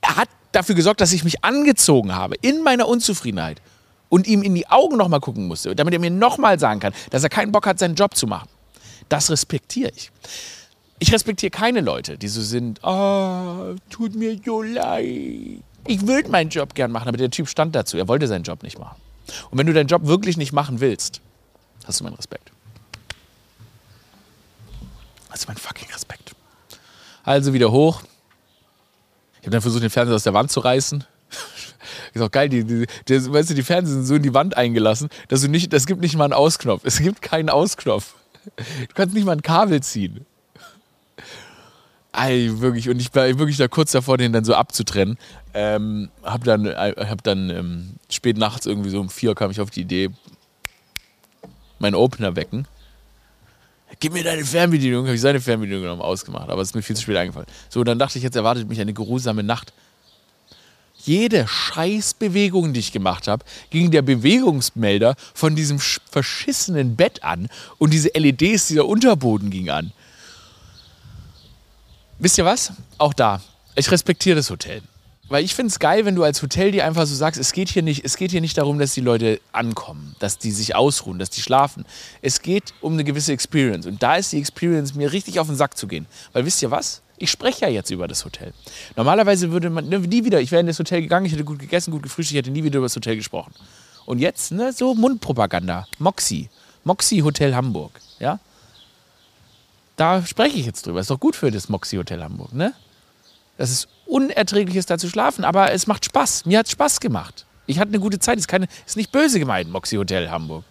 Er 0.00 0.16
hat 0.16 0.28
dafür 0.52 0.74
gesorgt, 0.74 1.00
dass 1.00 1.12
ich 1.12 1.24
mich 1.24 1.44
angezogen 1.44 2.14
habe 2.14 2.36
in 2.40 2.62
meiner 2.62 2.88
Unzufriedenheit 2.88 3.60
und 4.08 4.26
ihm 4.26 4.42
in 4.42 4.54
die 4.54 4.68
Augen 4.68 4.96
nochmal 4.96 5.20
gucken 5.20 5.46
musste, 5.48 5.74
damit 5.74 5.94
er 5.94 6.00
mir 6.00 6.10
nochmal 6.10 6.58
sagen 6.58 6.80
kann, 6.80 6.92
dass 7.10 7.22
er 7.22 7.28
keinen 7.28 7.52
Bock 7.52 7.66
hat, 7.66 7.78
seinen 7.78 7.94
Job 7.94 8.14
zu 8.14 8.26
machen. 8.26 8.48
Das 9.08 9.30
respektiere 9.30 9.90
ich. 9.94 10.10
Ich 10.98 11.12
respektiere 11.12 11.50
keine 11.50 11.80
Leute, 11.80 12.16
die 12.16 12.28
so 12.28 12.40
sind, 12.40 12.80
oh, 12.82 13.74
tut 13.90 14.14
mir 14.14 14.38
so 14.44 14.62
leid. 14.62 15.62
Ich 15.86 16.06
würde 16.06 16.30
meinen 16.30 16.48
Job 16.48 16.74
gern 16.74 16.92
machen, 16.92 17.08
aber 17.08 17.16
der 17.16 17.30
Typ 17.30 17.48
stand 17.48 17.74
dazu. 17.74 17.98
Er 17.98 18.08
wollte 18.08 18.26
seinen 18.26 18.44
Job 18.44 18.62
nicht 18.62 18.78
machen. 18.78 18.96
Und 19.50 19.58
wenn 19.58 19.66
du 19.66 19.72
deinen 19.72 19.88
Job 19.88 20.06
wirklich 20.06 20.36
nicht 20.36 20.52
machen 20.52 20.80
willst, 20.80 21.20
hast 21.84 22.00
du 22.00 22.04
meinen 22.04 22.14
Respekt. 22.14 22.50
Hast 25.28 25.44
du 25.44 25.48
meinen 25.48 25.58
fucking 25.58 25.92
Respekt. 25.92 26.34
Also 27.24 27.52
wieder 27.52 27.72
hoch. 27.72 28.02
Ich 29.44 29.46
habe 29.46 29.52
dann 29.56 29.60
versucht, 29.60 29.82
den 29.82 29.90
Fernseher 29.90 30.16
aus 30.16 30.22
der 30.22 30.32
Wand 30.32 30.50
zu 30.50 30.60
reißen. 30.60 31.04
Ist 32.14 32.22
auch 32.22 32.30
geil, 32.30 32.48
die, 32.48 32.64
die, 32.64 32.86
die, 33.06 33.30
weißt 33.30 33.50
du, 33.50 33.54
die 33.54 33.62
Fernseher 33.62 33.96
sind 33.96 34.06
so 34.06 34.14
in 34.14 34.22
die 34.22 34.32
Wand 34.32 34.56
eingelassen, 34.56 35.10
dass 35.28 35.42
du 35.42 35.48
nicht, 35.48 35.70
das 35.74 35.84
gibt 35.84 36.00
nicht 36.00 36.16
mal 36.16 36.24
einen 36.24 36.32
Ausknopf. 36.32 36.80
Es 36.84 36.98
gibt 36.98 37.20
keinen 37.20 37.50
Ausknopf. 37.50 38.14
Du 38.56 38.94
kannst 38.94 39.14
nicht 39.14 39.26
mal 39.26 39.32
ein 39.32 39.42
Kabel 39.42 39.82
ziehen. 39.82 40.24
Ey, 42.14 42.58
wirklich, 42.58 42.88
und 42.88 42.98
ich 42.98 43.14
war 43.14 43.26
wirklich 43.38 43.58
da 43.58 43.68
kurz 43.68 43.92
davor, 43.92 44.16
den 44.16 44.32
dann 44.32 44.46
so 44.46 44.54
abzutrennen. 44.54 45.18
Ähm, 45.52 46.08
hab 46.22 46.42
dann, 46.44 46.64
äh, 46.64 46.94
hab 46.96 47.22
dann 47.22 47.50
ähm, 47.50 47.96
spät 48.08 48.38
nachts 48.38 48.64
irgendwie 48.64 48.88
so 48.88 48.98
um 48.98 49.10
vier 49.10 49.34
kam 49.34 49.50
ich 49.50 49.60
auf 49.60 49.68
die 49.68 49.82
Idee, 49.82 50.08
meinen 51.78 51.96
Opener 51.96 52.34
wecken. 52.34 52.66
Gib 54.00 54.12
mir 54.12 54.24
deine 54.24 54.44
Fernbedienung. 54.44 55.04
Habe 55.06 55.14
ich 55.14 55.20
seine 55.20 55.40
Fernbedienung 55.40 55.82
genommen, 55.82 56.02
ausgemacht. 56.02 56.50
Aber 56.50 56.62
es 56.62 56.68
ist 56.68 56.74
mir 56.74 56.82
viel 56.82 56.96
zu 56.96 57.02
spät 57.02 57.16
eingefallen. 57.16 57.46
So, 57.68 57.84
dann 57.84 57.98
dachte 57.98 58.18
ich, 58.18 58.24
jetzt 58.24 58.36
erwartet 58.36 58.68
mich 58.68 58.80
eine 58.80 58.92
geruhsame 58.92 59.42
Nacht. 59.42 59.72
Jede 60.96 61.46
Scheißbewegung, 61.46 62.72
die 62.72 62.80
ich 62.80 62.90
gemacht 62.92 63.28
habe, 63.28 63.44
ging 63.70 63.90
der 63.90 64.00
Bewegungsmelder 64.02 65.16
von 65.34 65.54
diesem 65.54 65.76
sch- 65.78 66.00
verschissenen 66.10 66.96
Bett 66.96 67.22
an 67.22 67.48
und 67.78 67.92
diese 67.92 68.08
LEDs, 68.14 68.68
dieser 68.68 68.86
Unterboden 68.86 69.50
ging 69.50 69.68
an. 69.68 69.92
Wisst 72.18 72.38
ihr 72.38 72.44
was? 72.46 72.72
Auch 72.96 73.12
da. 73.12 73.42
Ich 73.76 73.90
respektiere 73.90 74.36
das 74.36 74.48
Hotel. 74.48 74.80
Weil 75.28 75.42
ich 75.42 75.54
finde 75.54 75.70
es 75.70 75.78
geil, 75.78 76.04
wenn 76.04 76.14
du 76.14 76.22
als 76.22 76.42
Hotel 76.42 76.70
dir 76.70 76.84
einfach 76.84 77.06
so 77.06 77.14
sagst, 77.14 77.40
es 77.40 77.52
geht, 77.52 77.70
hier 77.70 77.82
nicht, 77.82 78.04
es 78.04 78.16
geht 78.16 78.30
hier 78.30 78.42
nicht 78.42 78.58
darum, 78.58 78.78
dass 78.78 78.92
die 78.92 79.00
Leute 79.00 79.40
ankommen, 79.52 80.14
dass 80.18 80.36
die 80.36 80.50
sich 80.50 80.76
ausruhen, 80.76 81.18
dass 81.18 81.30
die 81.30 81.40
schlafen. 81.40 81.86
Es 82.20 82.42
geht 82.42 82.74
um 82.82 82.92
eine 82.92 83.04
gewisse 83.04 83.32
Experience. 83.32 83.86
Und 83.86 84.02
da 84.02 84.16
ist 84.16 84.32
die 84.32 84.38
Experience, 84.38 84.94
mir 84.94 85.12
richtig 85.12 85.40
auf 85.40 85.46
den 85.46 85.56
Sack 85.56 85.78
zu 85.78 85.86
gehen. 85.86 86.06
Weil 86.34 86.44
wisst 86.44 86.60
ihr 86.62 86.70
was? 86.70 87.00
Ich 87.16 87.30
spreche 87.30 87.62
ja 87.64 87.70
jetzt 87.70 87.90
über 87.90 88.06
das 88.06 88.24
Hotel. 88.24 88.52
Normalerweise 88.96 89.50
würde 89.50 89.70
man 89.70 89.88
ne, 89.88 89.98
nie 90.00 90.24
wieder, 90.24 90.40
ich 90.40 90.50
wäre 90.50 90.60
in 90.60 90.66
das 90.66 90.78
Hotel 90.78 91.00
gegangen, 91.00 91.24
ich 91.24 91.32
hätte 91.32 91.44
gut 91.44 91.58
gegessen, 91.58 91.90
gut 91.90 92.02
gefrühstückt, 92.02 92.32
ich 92.32 92.38
hätte 92.38 92.50
nie 92.50 92.64
wieder 92.64 92.78
über 92.78 92.86
das 92.86 92.96
Hotel 92.96 93.16
gesprochen. 93.16 93.54
Und 94.04 94.18
jetzt, 94.18 94.52
ne, 94.52 94.72
so 94.72 94.94
Mundpropaganda. 94.94 95.86
Moxie. 95.98 96.50
Moxie 96.82 97.22
Hotel 97.22 97.54
Hamburg. 97.54 97.98
Ja? 98.18 98.40
Da 99.96 100.24
spreche 100.26 100.58
ich 100.58 100.66
jetzt 100.66 100.86
drüber. 100.86 101.00
Ist 101.00 101.10
doch 101.10 101.20
gut 101.20 101.34
für 101.36 101.50
das 101.50 101.68
Moxie 101.68 101.96
Hotel 101.96 102.22
Hamburg, 102.22 102.52
ne? 102.52 102.74
Das 103.56 103.70
ist 103.70 103.88
unerträglich, 104.06 104.76
ist 104.76 104.90
da 104.90 104.98
zu 104.98 105.08
schlafen, 105.08 105.44
aber 105.44 105.72
es 105.72 105.86
macht 105.86 106.04
Spaß. 106.04 106.46
Mir 106.46 106.58
hat 106.58 106.66
es 106.66 106.72
Spaß 106.72 107.00
gemacht. 107.00 107.46
Ich 107.66 107.78
hatte 107.78 107.90
eine 107.90 108.00
gute 108.00 108.18
Zeit. 108.18 108.38
Ist, 108.38 108.52
ist 108.86 108.96
nicht 108.96 109.12
böse 109.12 109.38
gemeint, 109.38 109.70
Moxie 109.70 109.96
Hotel 109.96 110.30
Hamburg. 110.30 110.64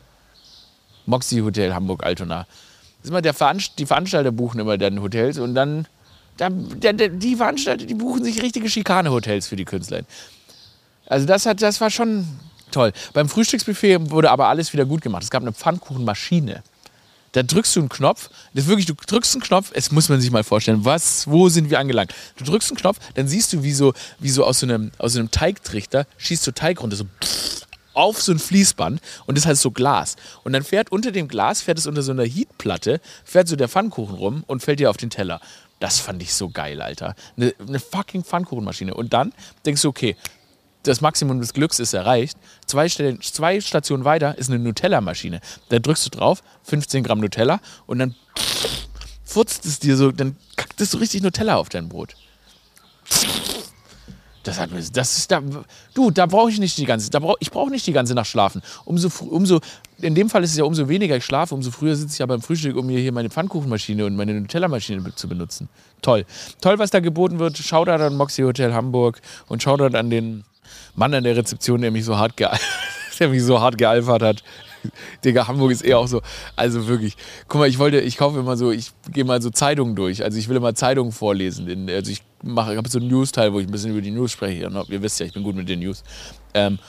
Moxie 1.06 1.42
Hotel 1.42 1.74
Hamburg 1.74 2.04
Altona. 2.04 2.46
Das 2.46 3.06
ist 3.06 3.10
immer 3.10 3.22
der 3.22 3.34
Veranst 3.34 3.74
die 3.80 3.86
Veranstalter 3.86 4.32
buchen 4.32 4.60
immer 4.60 4.78
dann 4.78 5.02
Hotels 5.02 5.38
und 5.38 5.56
dann 5.56 5.88
da, 6.38 6.50
der, 6.50 6.94
der, 6.94 7.10
die 7.10 7.36
Veranstalter, 7.36 7.86
die 7.86 7.94
buchen 7.94 8.24
sich 8.24 8.42
richtige 8.42 8.70
Schikane-Hotels 8.70 9.48
für 9.48 9.56
die 9.56 9.66
Künstler. 9.66 10.02
Also 11.06 11.26
das, 11.26 11.46
hat, 11.46 11.62
das 11.62 11.80
war 11.82 11.90
schon 11.90 12.26
toll. 12.72 12.92
Beim 13.14 13.30
Frühstücksbuffet 13.30 14.10
wurde 14.10 14.32
aber 14.32 14.48
alles 14.48 14.74
wieder 14.74 14.86
gut 14.86 15.02
gemacht. 15.02 15.24
Es 15.24 15.30
gab 15.30 15.44
eine 15.44 15.54
Pfannkuchenmaschine. 15.54 16.64
Da 17.34 17.44
drückst 17.44 17.76
du 17.76 17.82
einen 17.82 17.90
Knopf, 17.90 18.30
das 18.54 18.64
ist 18.64 18.70
wirklich, 18.70 18.86
du 18.86 18.94
drückst 18.94 19.34
einen 19.34 19.44
Knopf, 19.44 19.72
es 19.74 19.92
muss 19.92 20.08
man 20.08 20.22
sich 20.22 20.32
mal 20.32 20.44
vorstellen, 20.44 20.86
was, 20.86 21.28
wo 21.28 21.50
sind 21.50 21.70
wir 21.70 21.80
angelangt? 21.80 22.14
Du 22.38 22.46
drückst 22.46 22.72
einen 22.72 22.80
Knopf, 22.80 23.00
dann 23.16 23.28
siehst 23.28 23.52
du, 23.54 23.64
wie 23.64 23.74
so, 23.74 23.94
wie 24.20 24.30
so 24.30 24.46
aus 24.46 24.60
so 24.60 24.68
einem, 24.68 24.92
aus 25.00 25.16
einem 25.16 25.32
Teigtrichter 25.32 26.06
schießt 26.18 26.44
so 26.44 26.52
Teig 26.52 26.82
runter, 26.82 26.96
so 26.96 27.06
auf 27.94 28.22
so 28.22 28.32
ein 28.32 28.40
Fließband 28.40 29.02
und 29.26 29.38
das 29.38 29.46
heißt 29.46 29.62
so 29.62 29.72
Glas. 29.72 30.16
Und 30.44 30.54
dann 30.54 30.64
fährt 30.64 30.92
unter 30.92 31.12
dem 31.12 31.28
Glas, 31.28 31.62
fährt 31.62 31.78
es 31.78 31.88
unter 31.88 32.02
so 32.02 32.12
einer 32.12 32.24
Heatplatte, 32.24 33.02
fährt 33.24 33.48
so 33.48 33.56
der 33.56 33.70
Pfannkuchen 33.70 34.16
rum 34.16 34.44
und 34.48 34.62
fällt 34.62 34.80
dir 34.80 34.90
auf 34.90 34.98
den 34.98 35.10
Teller. 35.10 35.42
Das 35.80 36.00
fand 36.00 36.22
ich 36.22 36.34
so 36.34 36.50
geil, 36.50 36.82
Alter. 36.82 37.16
Eine, 37.36 37.54
eine 37.60 37.80
fucking 37.80 38.24
Pfannkuchenmaschine. 38.24 38.94
Und 38.94 39.14
dann 39.14 39.34
denkst 39.66 39.82
du, 39.82 39.90
okay, 39.90 40.16
das 40.84 41.02
Maximum 41.02 41.40
des 41.40 41.54
Glücks 41.54 41.80
ist 41.80 41.94
erreicht. 41.94 42.38
Zwei, 42.66 42.90
Stellen, 42.90 43.22
zwei 43.22 43.62
Stationen 43.62 44.06
weiter 44.06 44.38
ist 44.38 44.50
eine 44.50 44.60
Nutella-Maschine. 44.60 45.40
Da 45.70 45.80
drückst 45.80 46.06
du 46.06 46.10
drauf, 46.10 46.44
15 46.64 47.04
Gramm 47.04 47.20
Nutella 47.20 47.60
und 47.86 48.00
dann 48.00 48.16
furzt 49.24 49.66
es 49.66 49.80
dir 49.80 49.98
so, 49.98 50.12
dann 50.12 50.36
kackt 50.56 50.80
es 50.82 50.92
so 50.92 50.98
richtig 50.98 51.24
Nutella 51.24 51.56
auf 51.56 51.70
dein 51.70 51.90
Brot. 51.90 52.16
Das 54.44 54.60
hat 54.60 54.72
mir, 54.72 54.82
das 54.82 55.18
ist 55.18 55.32
da, 55.32 55.42
du, 55.94 56.12
da 56.12 56.26
brauche 56.26 56.52
ich 56.52 56.60
nicht 56.60 56.78
die 56.78 56.86
ganze, 56.86 57.10
da 57.10 57.20
brauch, 57.20 57.38
ich 57.40 57.50
brauche 57.50 57.72
nicht 57.72 57.88
die 57.88 57.94
ganze 57.94 58.14
Nacht 58.14 58.28
schlafen. 58.28 58.62
Umso, 58.84 59.10
umso, 59.24 59.62
in 60.00 60.16
dem 60.16 60.30
Fall 60.30 60.44
ist 60.44 60.52
es 60.52 60.58
ja 60.58 60.66
umso 60.66 60.90
weniger 60.90 61.16
ich 61.16 61.24
schlafe, 61.24 61.56
umso 61.56 61.72
früher 61.72 61.96
sitze 61.96 62.14
ich 62.14 62.20
ja 62.20 62.26
beim 62.26 62.42
Frühstück, 62.42 62.76
um 62.76 62.86
mir 62.86 63.00
hier 63.00 63.14
meine 63.14 63.30
Pfannkuchenmaschine 63.30 64.06
und 64.06 64.18
meine 64.18 64.34
Nutella-Maschine 64.34 65.16
zu 65.16 65.30
benutzen. 65.30 65.70
Toll. 66.02 66.26
Toll, 66.60 66.78
was 66.78 66.92
da 66.92 67.00
geboten 67.00 67.40
wird. 67.40 67.58
Shoutout 67.58 68.04
an 68.04 68.18
Moxie 68.18 68.44
Hotel 68.44 68.74
Hamburg 68.74 69.22
und 69.48 69.64
Shoutout 69.64 69.98
an 69.98 70.10
den 70.10 70.44
Mann 70.96 71.14
an 71.14 71.24
der 71.24 71.36
Rezeption, 71.36 71.82
der 71.82 71.92
mich 71.92 72.06
so 72.06 72.18
hart, 72.18 72.38
ge 72.38 72.48
der 73.20 73.30
mich 73.30 73.44
so 73.44 73.60
hart 73.60 73.78
gealfert 73.78 74.22
hat. 74.22 74.44
Digga, 75.24 75.48
Hamburg 75.48 75.72
ist 75.72 75.82
eher 75.82 76.00
auch 76.00 76.08
so, 76.08 76.22
also 76.56 76.88
wirklich. 76.88 77.16
Guck 77.48 77.60
mal, 77.60 77.70
ich 77.70 77.80
wollte, 77.80 78.00
ich 78.00 78.18
kaufe 78.18 78.40
immer 78.40 78.58
so, 78.58 78.72
ich 78.72 78.92
gehe 79.12 79.24
mal 79.24 79.42
so 79.42 79.50
Zeitungen 79.50 79.96
durch. 79.96 80.24
Also 80.24 80.38
ich 80.38 80.50
will 80.50 80.58
immer 80.58 80.76
Zeitungen 80.76 81.12
vorlesen. 81.12 81.68
In, 81.70 81.90
also 81.90 82.12
ich 82.12 82.22
mache, 82.44 82.72
ich 82.72 82.78
habe 82.78 82.90
so 82.90 83.00
einen 83.00 83.08
News-Teil, 83.08 83.54
wo 83.54 83.60
ich 83.60 83.68
ein 83.68 83.72
bisschen 83.72 83.92
über 83.92 84.02
die 84.02 84.12
News 84.12 84.32
spreche. 84.32 84.68
Und 84.68 84.90
ihr 84.90 85.02
wisst 85.02 85.20
ja, 85.20 85.26
ich 85.26 85.34
bin 85.34 85.44
gut 85.44 85.56
mit 85.56 85.70
den 85.70 85.80
News. 85.80 86.04
Ähm, 86.54 86.80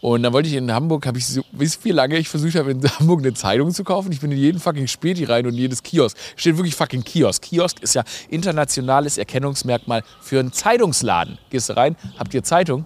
und 0.00 0.22
dann 0.22 0.32
wollte 0.32 0.48
ich 0.48 0.54
in 0.54 0.70
Hamburg, 0.72 1.06
habe 1.06 1.18
ich 1.18 1.26
so, 1.26 1.42
wisst 1.52 1.84
wie 1.84 1.90
lange 1.90 2.16
ich 2.18 2.28
versucht 2.28 2.54
habe, 2.54 2.70
in 2.70 2.82
Hamburg 2.98 3.20
eine 3.20 3.34
Zeitung 3.34 3.72
zu 3.72 3.82
kaufen? 3.82 4.12
Ich 4.12 4.20
bin 4.20 4.30
in 4.30 4.38
jeden 4.38 4.60
fucking 4.60 4.86
Späti 4.86 5.24
rein 5.24 5.46
und 5.46 5.54
jedes 5.54 5.82
Kiosk. 5.82 6.16
Steht 6.36 6.56
wirklich 6.56 6.74
fucking 6.74 7.02
Kiosk. 7.02 7.42
Kiosk 7.42 7.80
ist 7.80 7.94
ja 7.94 8.04
internationales 8.28 9.18
Erkennungsmerkmal 9.18 10.02
für 10.20 10.38
einen 10.38 10.52
Zeitungsladen. 10.52 11.38
Gehst 11.50 11.70
du 11.70 11.76
rein, 11.76 11.96
habt 12.18 12.34
ihr 12.34 12.42
Zeitung? 12.42 12.84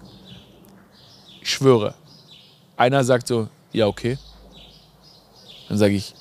Ich 1.41 1.49
schwöre. 1.49 1.95
Einer 2.77 3.03
sagt 3.03 3.27
so, 3.27 3.49
ja, 3.73 3.87
okay. 3.87 4.17
Dann 5.67 5.77
sage 5.77 5.93
ich, 5.93 6.13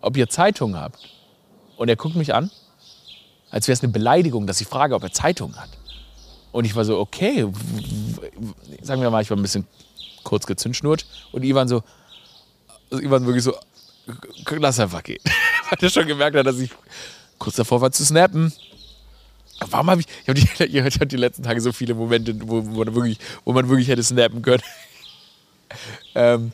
ob 0.00 0.16
ihr 0.16 0.28
Zeitung 0.28 0.76
habt. 0.76 0.98
Und 1.76 1.88
er 1.88 1.96
guckt 1.96 2.14
mich 2.14 2.34
an, 2.34 2.50
als 3.50 3.68
wäre 3.68 3.74
es 3.74 3.82
eine 3.82 3.92
Beleidigung, 3.92 4.46
dass 4.46 4.60
ich 4.60 4.66
frage, 4.66 4.94
ob 4.94 5.02
er 5.02 5.12
Zeitung 5.12 5.56
hat. 5.56 5.70
Und 6.52 6.64
ich 6.64 6.76
war 6.76 6.84
so, 6.84 6.98
okay, 6.98 7.46
sagen 8.82 9.02
wir 9.02 9.10
mal, 9.10 9.22
ich 9.22 9.30
war 9.30 9.36
ein 9.36 9.42
bisschen 9.42 9.66
kurz 10.22 10.46
gezündschnurrt. 10.46 11.06
Und 11.32 11.42
Ivan 11.42 11.68
so, 11.68 11.82
also 12.90 13.02
Ivan 13.02 13.26
wirklich 13.26 13.44
so, 13.44 13.54
lass 14.50 14.78
einfach 14.78 15.02
gehen. 15.02 15.22
Weil 15.70 15.78
er 15.80 15.90
schon 15.90 16.06
gemerkt 16.06 16.36
hat, 16.36 16.46
dass 16.46 16.58
ich 16.58 16.70
kurz 17.38 17.56
davor 17.56 17.80
war 17.80 17.90
zu 17.90 18.04
snappen. 18.04 18.52
Warum 19.70 19.90
habe 19.90 20.00
ich, 20.00 20.06
ich 20.22 20.28
habe 20.28 20.68
die, 20.68 20.82
hab 21.00 21.08
die 21.08 21.16
letzten 21.16 21.42
Tage 21.42 21.60
so 21.60 21.72
viele 21.72 21.94
Momente, 21.94 22.36
wo, 22.42 22.64
wo, 22.64 22.84
man, 22.84 22.94
wirklich, 22.94 23.18
wo 23.44 23.52
man 23.52 23.68
wirklich 23.68 23.88
hätte 23.88 24.02
snappen 24.02 24.42
können. 24.42 24.62
ähm, 26.14 26.52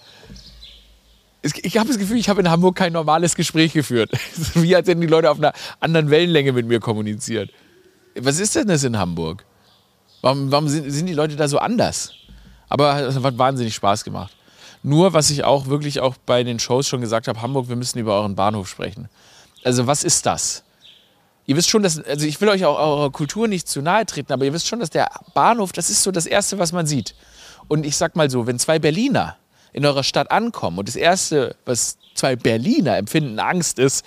ich 1.42 1.78
habe 1.78 1.88
das 1.88 1.98
Gefühl, 1.98 2.18
ich 2.18 2.28
habe 2.28 2.40
in 2.40 2.50
Hamburg 2.50 2.76
kein 2.76 2.92
normales 2.92 3.34
Gespräch 3.34 3.72
geführt. 3.72 4.10
Wie 4.54 4.76
als 4.76 4.88
hätten 4.88 5.00
die 5.00 5.06
Leute 5.06 5.30
auf 5.30 5.38
einer 5.38 5.52
anderen 5.80 6.10
Wellenlänge 6.10 6.52
mit 6.52 6.66
mir 6.66 6.80
kommuniziert. 6.80 7.50
Was 8.14 8.38
ist 8.38 8.56
denn 8.56 8.68
das 8.68 8.84
in 8.84 8.98
Hamburg? 8.98 9.44
Warum, 10.20 10.50
warum 10.50 10.68
sind, 10.68 10.90
sind 10.90 11.06
die 11.06 11.14
Leute 11.14 11.36
da 11.36 11.48
so 11.48 11.58
anders? 11.58 12.12
Aber 12.68 13.00
es 13.00 13.16
hat 13.16 13.38
wahnsinnig 13.38 13.74
Spaß 13.74 14.04
gemacht. 14.04 14.34
Nur, 14.82 15.12
was 15.12 15.30
ich 15.30 15.44
auch 15.44 15.66
wirklich 15.66 16.00
auch 16.00 16.16
bei 16.24 16.42
den 16.42 16.58
Shows 16.58 16.88
schon 16.88 17.00
gesagt 17.00 17.28
habe, 17.28 17.40
Hamburg, 17.40 17.68
wir 17.68 17.76
müssen 17.76 17.98
über 17.98 18.14
euren 18.14 18.34
Bahnhof 18.34 18.68
sprechen. 18.68 19.08
Also 19.64 19.86
was 19.86 20.04
ist 20.04 20.26
das? 20.26 20.62
Ihr 21.50 21.56
wisst 21.56 21.68
schon, 21.68 21.82
dass, 21.82 21.98
also 22.04 22.26
ich 22.26 22.40
will 22.40 22.48
euch 22.48 22.64
auch 22.64 22.78
eurer 22.78 23.10
Kultur 23.10 23.48
nicht 23.48 23.66
zu 23.66 23.82
nahe 23.82 24.06
treten, 24.06 24.32
aber 24.32 24.44
ihr 24.44 24.52
wisst 24.52 24.68
schon, 24.68 24.78
dass 24.78 24.90
der 24.90 25.10
Bahnhof, 25.34 25.72
das 25.72 25.90
ist 25.90 26.04
so 26.04 26.12
das 26.12 26.26
Erste, 26.26 26.60
was 26.60 26.70
man 26.70 26.86
sieht. 26.86 27.16
Und 27.66 27.84
ich 27.84 27.96
sag 27.96 28.14
mal 28.14 28.30
so, 28.30 28.46
wenn 28.46 28.56
zwei 28.60 28.78
Berliner 28.78 29.36
in 29.72 29.84
eurer 29.84 30.04
Stadt 30.04 30.30
ankommen 30.30 30.78
und 30.78 30.86
das 30.86 30.94
Erste, 30.94 31.56
was 31.64 31.98
zwei 32.14 32.36
Berliner 32.36 32.98
empfinden, 32.98 33.40
Angst 33.40 33.80
ist, 33.80 34.06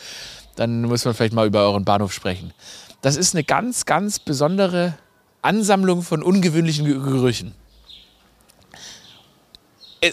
dann 0.55 0.83
muss 0.83 1.03
man 1.03 1.13
vielleicht 1.13 1.33
mal 1.33 1.45
über 1.45 1.63
euren 1.63 1.83
Bahnhof 1.83 2.13
sprechen. 2.13 2.53
Das 3.01 3.17
ist 3.17 3.35
eine 3.35 3.43
ganz, 3.43 3.83
ganz 3.83 4.19
besondere 4.19 4.97
Ansammlung 5.41 6.01
von 6.01 6.23
ungewöhnlichen 6.23 6.85
Ge- 6.85 6.93
Gerüchen. 6.93 7.53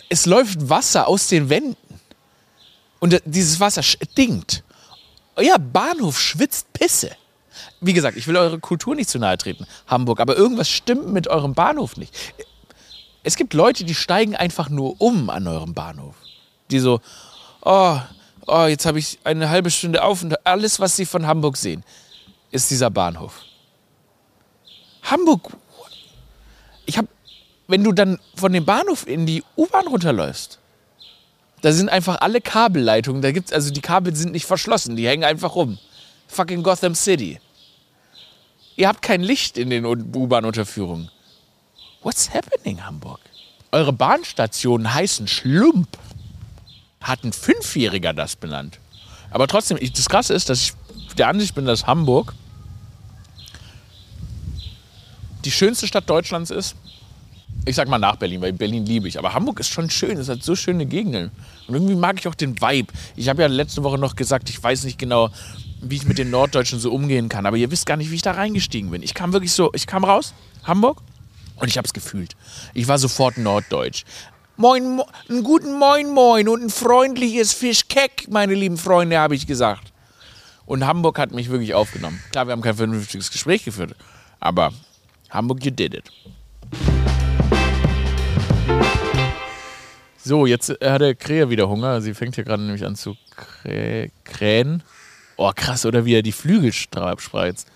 Es, 0.09 0.27
läuft 0.27 0.69
Wasser 0.69 1.07
aus 1.07 1.29
den 1.29 1.49
Wänden. 1.49 1.77
Und 2.99 3.23
dieses 3.25 3.61
Wasser 3.61 3.85
stinkt. 3.85 4.65
Euer 5.41 5.59
Bahnhof 5.59 6.21
schwitzt 6.21 6.71
Pisse. 6.75 7.13
Wie 7.81 7.95
gesagt, 7.95 8.19
ich 8.19 8.27
will 8.27 8.37
eure 8.37 8.61
Kultur 8.61 8.95
nicht 8.95 9.09
zu 9.09 9.19
nahe 9.19 9.39
treten, 9.39 9.67
Hamburg, 9.87 10.21
aber 10.21 10.37
irgendwas 10.37 10.69
stimmt 10.69 11.09
mit 11.09 11.29
eurem 11.29 11.55
Bahnhof 11.55 11.97
nicht. 11.97 12.15
Es 13.23 13.37
gibt 13.37 13.55
Leute, 13.55 13.85
die 13.85 13.95
steigen 13.95 14.37
einfach 14.37 14.69
nur 14.69 15.01
um 15.01 15.31
an 15.31 15.47
eurem 15.47 15.73
Bahnhof. 15.73 16.15
Die 16.71 16.79
so, 16.79 17.01
oh, 17.63 17.99
oh 18.47 18.65
jetzt 18.67 18.85
habe 18.85 18.99
ich 18.99 19.19
eine 19.25 19.49
halbe 19.49 19.71
Stunde 19.71 20.03
auf 20.03 20.23
und 20.23 20.47
alles, 20.47 20.79
was 20.79 20.97
sie 20.97 21.07
von 21.07 21.27
Hamburg 21.27 21.57
sehen, 21.57 21.85
ist 22.51 22.71
dieser 22.71 22.91
Bahnhof. 22.91 23.41
Hamburg, 25.05 25.57
ich 26.85 26.99
habe, 26.99 27.09
wenn 27.67 27.83
du 27.83 27.93
dann 27.93 28.19
von 28.35 28.53
dem 28.53 28.67
Bahnhof 28.67 29.07
in 29.07 29.25
die 29.25 29.43
U-Bahn 29.57 29.87
runterläufst, 29.87 30.60
da 31.63 31.73
sind 31.73 31.89
einfach 31.89 32.21
alle 32.21 32.41
Kabelleitungen, 32.41 33.23
da 33.23 33.33
gibt's, 33.33 33.53
also 33.53 33.71
die 33.71 33.81
Kabel 33.81 34.15
sind 34.15 34.33
nicht 34.33 34.47
verschlossen, 34.47 34.97
die 34.97 35.07
hängen 35.07 35.25
einfach 35.25 35.55
rum. 35.55 35.79
Fucking 36.29 36.63
Gotham 36.63 36.95
City. 36.95 37.41
Ihr 38.77 38.89
habt 38.89 39.03
kein 39.03 39.21
Licht 39.21 39.59
in 39.59 39.69
den 39.69 39.85
U-Bahn-Unterführungen. 39.85 41.11
What's 42.03 42.33
happening, 42.33 42.85
Hamburg? 42.85 43.21
Eure 43.73 43.93
Bahnstationen 43.93 44.95
heißen 44.95 45.29
Schlump. 45.29 45.89
Hat 47.01 47.25
ein 47.25 47.33
Fünfjähriger 47.33 48.13
das 48.13 48.37
benannt. 48.37 48.79
Aber 49.31 49.47
trotzdem, 49.49 49.77
ich, 49.81 49.93
das 49.93 50.09
Krasse 50.09 50.35
ist, 50.35 50.49
dass 50.49 50.61
ich 50.63 50.73
der 51.17 51.29
Ansicht 51.29 51.55
bin, 51.55 51.67
dass 51.67 51.87
Hamburg 51.87 52.35
die 55.45 55.51
schönste 55.51 55.87
Stadt 55.87 56.09
Deutschlands 56.09 56.51
ist. 56.51 56.75
Ich 57.67 57.77
sag 57.77 57.89
mal 57.89 57.99
nach 57.99 58.17
Berlin, 58.17 58.41
weil 58.41 58.53
Berlin 58.53 58.87
liebe 58.87 59.07
ich. 59.07 59.19
Aber 59.19 59.35
Hamburg 59.35 59.61
ist 59.61 59.69
schon 59.69 59.91
schön, 59.91 60.17
es 60.17 60.29
hat 60.29 60.43
so 60.43 60.57
schöne 60.57 60.87
Gegenden. 60.87 61.31
Und 61.69 61.75
irgendwie 61.75 61.95
mag 61.95 62.19
ich 62.19 62.27
auch 62.27 62.35
den 62.35 62.61
Vibe. 62.61 62.93
Ich 63.17 63.29
habe 63.29 63.43
ja 63.43 63.49
letzte 63.49 63.83
Woche 63.83 63.99
noch 63.99 64.17
gesagt, 64.17 64.49
ich 64.49 64.63
weiß 64.63 64.85
nicht 64.85 64.99
genau, 64.99 65.29
wie 65.83 65.97
ich 65.97 66.07
mit 66.07 66.19
den 66.19 66.31
Norddeutschen 66.31 66.81
so 66.81 66.91
umgehen 66.93 67.29
kann. 67.29 67.47
Aber 67.47 67.57
ihr 67.57 67.71
wisst 67.71 67.87
gar 67.87 67.97
nicht, 67.97 68.11
wie 68.11 68.15
ich 68.15 68.23
da 68.23 68.33
reingestiegen 68.33 68.91
bin. 68.91 69.03
Ich 69.03 69.15
kam 69.15 69.33
wirklich 69.33 69.53
so, 69.53 69.71
ich 69.75 69.87
kam 69.87 70.05
raus, 70.05 70.33
Hamburg, 70.65 71.03
und 71.57 71.69
ich 71.69 71.77
habe 71.77 71.87
es 71.87 71.93
gefühlt. 71.93 72.35
Ich 72.75 72.89
war 72.89 72.99
sofort 72.99 73.37
norddeutsch. 73.37 74.05
Moin, 74.57 74.97
mo 74.97 75.07
einen 75.29 75.43
guten 75.43 75.79
Moin 75.79 76.13
Moin 76.13 76.49
und 76.49 76.63
ein 76.63 76.71
freundliches 76.71 77.53
Fischkeck, 77.53 78.27
meine 78.31 78.55
lieben 78.55 78.77
Freunde, 78.77 79.19
habe 79.19 79.35
ich 79.35 79.47
gesagt. 79.47 79.93
Und 80.67 80.87
Hamburg 80.87 81.19
hat 81.19 81.33
mich 81.33 81.51
wirklich 81.51 81.75
aufgenommen. 81.75 82.23
Klar, 82.31 82.47
wir 82.47 82.53
haben 82.53 82.63
kein 82.63 82.77
vernünftiges 82.77 83.31
Gespräch 83.31 83.65
geführt, 83.65 83.95
aber 84.39 84.73
Hamburg, 85.31 85.65
you 85.65 85.71
did 85.71 85.95
it. 85.95 87.10
So, 90.31 90.47
jetzt 90.47 90.71
hat 90.81 91.01
der 91.01 91.17
Krähe 91.17 91.51
wieder 91.51 91.69
Hunger. 91.69 92.01
Sie 92.01 92.15
fängt 92.15 92.37
hier 92.37 92.45
gerade 92.45 92.63
nämlich 92.63 92.87
an 92.87 92.95
zu 92.95 93.17
krä 93.35 94.11
krähen. 94.23 94.85
Oh, 95.37 95.51
krass, 95.53 95.85
oder 95.85 96.05
wie 96.05 96.15
er 96.15 96.23
die 96.23 96.31
Flügel 96.31 96.71
spreizt. 96.73 97.67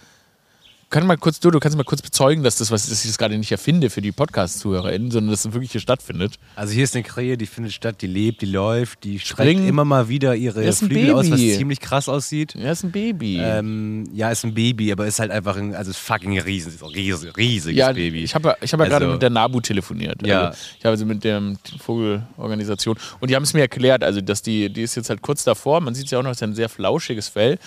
Kann 0.90 1.06
mal 1.06 1.16
kurz, 1.16 1.40
du, 1.40 1.50
du 1.50 1.58
kannst 1.58 1.76
mal 1.76 1.82
kurz 1.84 2.02
bezeugen, 2.02 2.42
dass 2.44 2.56
das, 2.56 2.70
was 2.70 2.88
dass 2.88 3.04
ich 3.04 3.10
das 3.10 3.18
gerade 3.18 3.36
nicht 3.36 3.50
erfinde 3.50 3.90
für 3.90 4.00
die 4.00 4.12
Podcast-ZuhörerInnen, 4.12 5.10
sondern 5.10 5.30
dass 5.32 5.44
es 5.44 5.52
wirklich 5.52 5.72
hier 5.72 5.80
stattfindet. 5.80 6.34
Also 6.54 6.72
hier 6.72 6.84
ist 6.84 6.94
eine 6.94 7.02
Krähe, 7.02 7.36
die 7.36 7.46
findet 7.46 7.72
statt, 7.72 7.96
die 8.00 8.06
lebt, 8.06 8.42
die 8.42 8.46
läuft, 8.46 9.02
die 9.02 9.18
streckt 9.18 9.60
immer 9.60 9.84
mal 9.84 10.08
wieder 10.08 10.36
ihre 10.36 10.64
Das 10.64 10.76
ist 10.76 10.82
ein 10.82 10.88
Flügel 10.90 11.14
aus, 11.14 11.30
was 11.30 11.40
Baby. 11.40 11.56
ziemlich 11.56 11.80
krass 11.80 12.08
aussieht. 12.08 12.54
Er 12.54 12.72
ist 12.72 12.84
ein 12.84 12.92
Baby. 12.92 13.38
Ähm, 13.40 14.08
ja, 14.14 14.30
ist 14.30 14.44
ein 14.44 14.54
Baby, 14.54 14.92
aber 14.92 15.06
ist 15.06 15.18
halt 15.18 15.30
einfach 15.32 15.56
ein, 15.56 15.74
also 15.74 15.90
ist 15.90 15.98
fucking 15.98 16.38
riesen, 16.40 16.72
ist 16.72 16.82
ein 16.82 16.90
riesiges 16.90 17.76
ja, 17.76 17.92
Baby. 17.92 18.22
ich 18.22 18.34
habe 18.34 18.50
ja, 18.50 18.56
ich 18.60 18.72
hab 18.72 18.80
ja 18.80 18.86
gerade 18.86 19.04
Also- 19.06 19.12
mit 19.14 19.22
der 19.22 19.30
NABU 19.30 19.60
telefoniert. 19.62 20.24
Ja. 20.26 20.46
Also, 20.48 20.58
ich 20.78 20.84
habe 20.84 20.90
also 20.92 21.06
mit 21.06 21.24
der 21.24 21.42
Vogelorganisation. 21.78 22.96
Und 23.20 23.30
die 23.30 23.36
haben 23.36 23.42
es 23.42 23.54
mir 23.54 23.60
erklärt, 23.62 24.04
also 24.04 24.20
dass 24.20 24.42
die, 24.42 24.72
die 24.72 24.82
ist 24.82 24.94
jetzt 24.94 25.10
halt 25.10 25.22
kurz 25.22 25.44
davor, 25.44 25.80
man 25.80 25.94
sieht 25.94 26.06
es 26.06 26.10
ja 26.10 26.18
auch 26.18 26.22
noch, 26.22 26.30
es 26.30 26.38
ist 26.38 26.42
ein 26.42 26.54
sehr 26.54 26.68
flauschiges 26.68 27.28
Fell. 27.28 27.58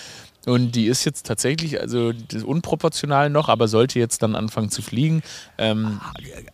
Und 0.47 0.71
die 0.75 0.85
ist 0.87 1.03
jetzt 1.05 1.25
tatsächlich, 1.25 1.79
also 1.81 2.13
das 2.13 2.39
ist 2.39 2.43
unproportional 2.45 3.29
noch, 3.29 3.49
aber 3.49 3.67
sollte 3.67 3.99
jetzt 3.99 4.23
dann 4.23 4.33
anfangen 4.35 4.69
zu 4.69 4.81
fliegen. 4.81 5.21
Ähm, 5.57 5.99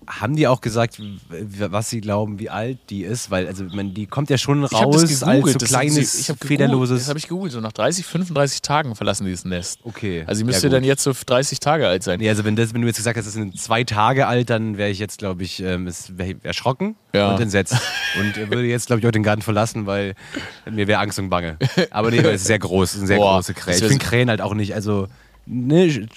Haben 0.07 0.35
die 0.35 0.47
auch 0.47 0.61
gesagt, 0.61 0.99
was 1.29 1.89
sie 1.91 2.01
glauben, 2.01 2.39
wie 2.39 2.49
alt 2.49 2.79
die 2.89 3.03
ist? 3.03 3.29
Weil, 3.29 3.45
also, 3.47 3.65
man, 3.65 3.93
die 3.93 4.07
kommt 4.07 4.29
ja 4.31 4.37
schon 4.39 4.63
ich 4.63 4.73
raus 4.73 5.03
als 5.03 5.19
gegoogelt. 5.21 5.59
so 5.61 5.65
kleines, 5.67 6.27
ich 6.29 6.35
federloses. 6.45 7.01
Das 7.01 7.09
habe 7.09 7.19
ich 7.19 7.27
gegoogelt. 7.27 7.53
So 7.53 7.59
nach 7.61 7.71
30, 7.71 8.03
35 8.05 8.61
Tagen 8.63 8.95
verlassen 8.95 9.25
die 9.25 9.31
das 9.31 9.45
Nest. 9.45 9.79
Okay. 9.83 10.23
Also 10.25 10.39
sie 10.39 10.41
Ja, 10.43 10.45
müsste 10.47 10.67
gut. 10.67 10.73
dann 10.75 10.83
jetzt 10.83 11.03
so 11.03 11.13
30 11.13 11.59
Tage 11.59 11.87
alt 11.87 12.01
sein. 12.03 12.19
Nee, 12.19 12.29
also 12.29 12.43
wenn, 12.45 12.55
das, 12.55 12.73
wenn 12.73 12.81
du 12.81 12.87
jetzt 12.87 12.97
gesagt 12.97 13.17
hast, 13.17 13.25
das 13.25 13.33
sind 13.33 13.59
zwei 13.61 13.83
Tage 13.83 14.25
alt, 14.27 14.49
dann 14.49 14.77
wäre 14.77 14.89
ich 14.89 14.97
jetzt, 14.99 15.19
glaube 15.19 15.43
ich, 15.43 15.61
ähm, 15.61 15.87
erschrocken 16.41 16.95
Ja. 17.13 17.31
und 17.35 17.41
entsetzt. 17.41 17.75
und 18.19 18.35
würde 18.49 18.63
jetzt, 18.65 18.87
glaube 18.87 19.01
ich, 19.01 19.07
auch 19.07 19.11
den 19.11 19.23
Garten 19.23 19.41
verlassen, 19.43 19.85
weil 19.85 20.15
mir 20.69 20.87
wäre 20.87 20.99
Angst 20.99 21.19
und 21.19 21.29
Bange. 21.29 21.57
Aber 21.91 22.09
nee, 22.09 22.17
es 22.17 22.41
ist 22.41 22.47
sehr 22.47 22.59
groß, 22.59 22.89
es 22.89 22.95
ist 22.95 22.99
eine 23.01 23.07
sehr 23.07 23.17
Boah, 23.17 23.35
große 23.35 23.53
Krähe. 23.53 23.82
Das 23.83 23.91
Ich 23.91 23.97
finde 23.97 24.05
Krähen 24.09 24.29
halt 24.29 24.41
auch 24.41 24.53
nicht, 24.53 24.73
also 24.75 25.07
ne, 25.45 26.07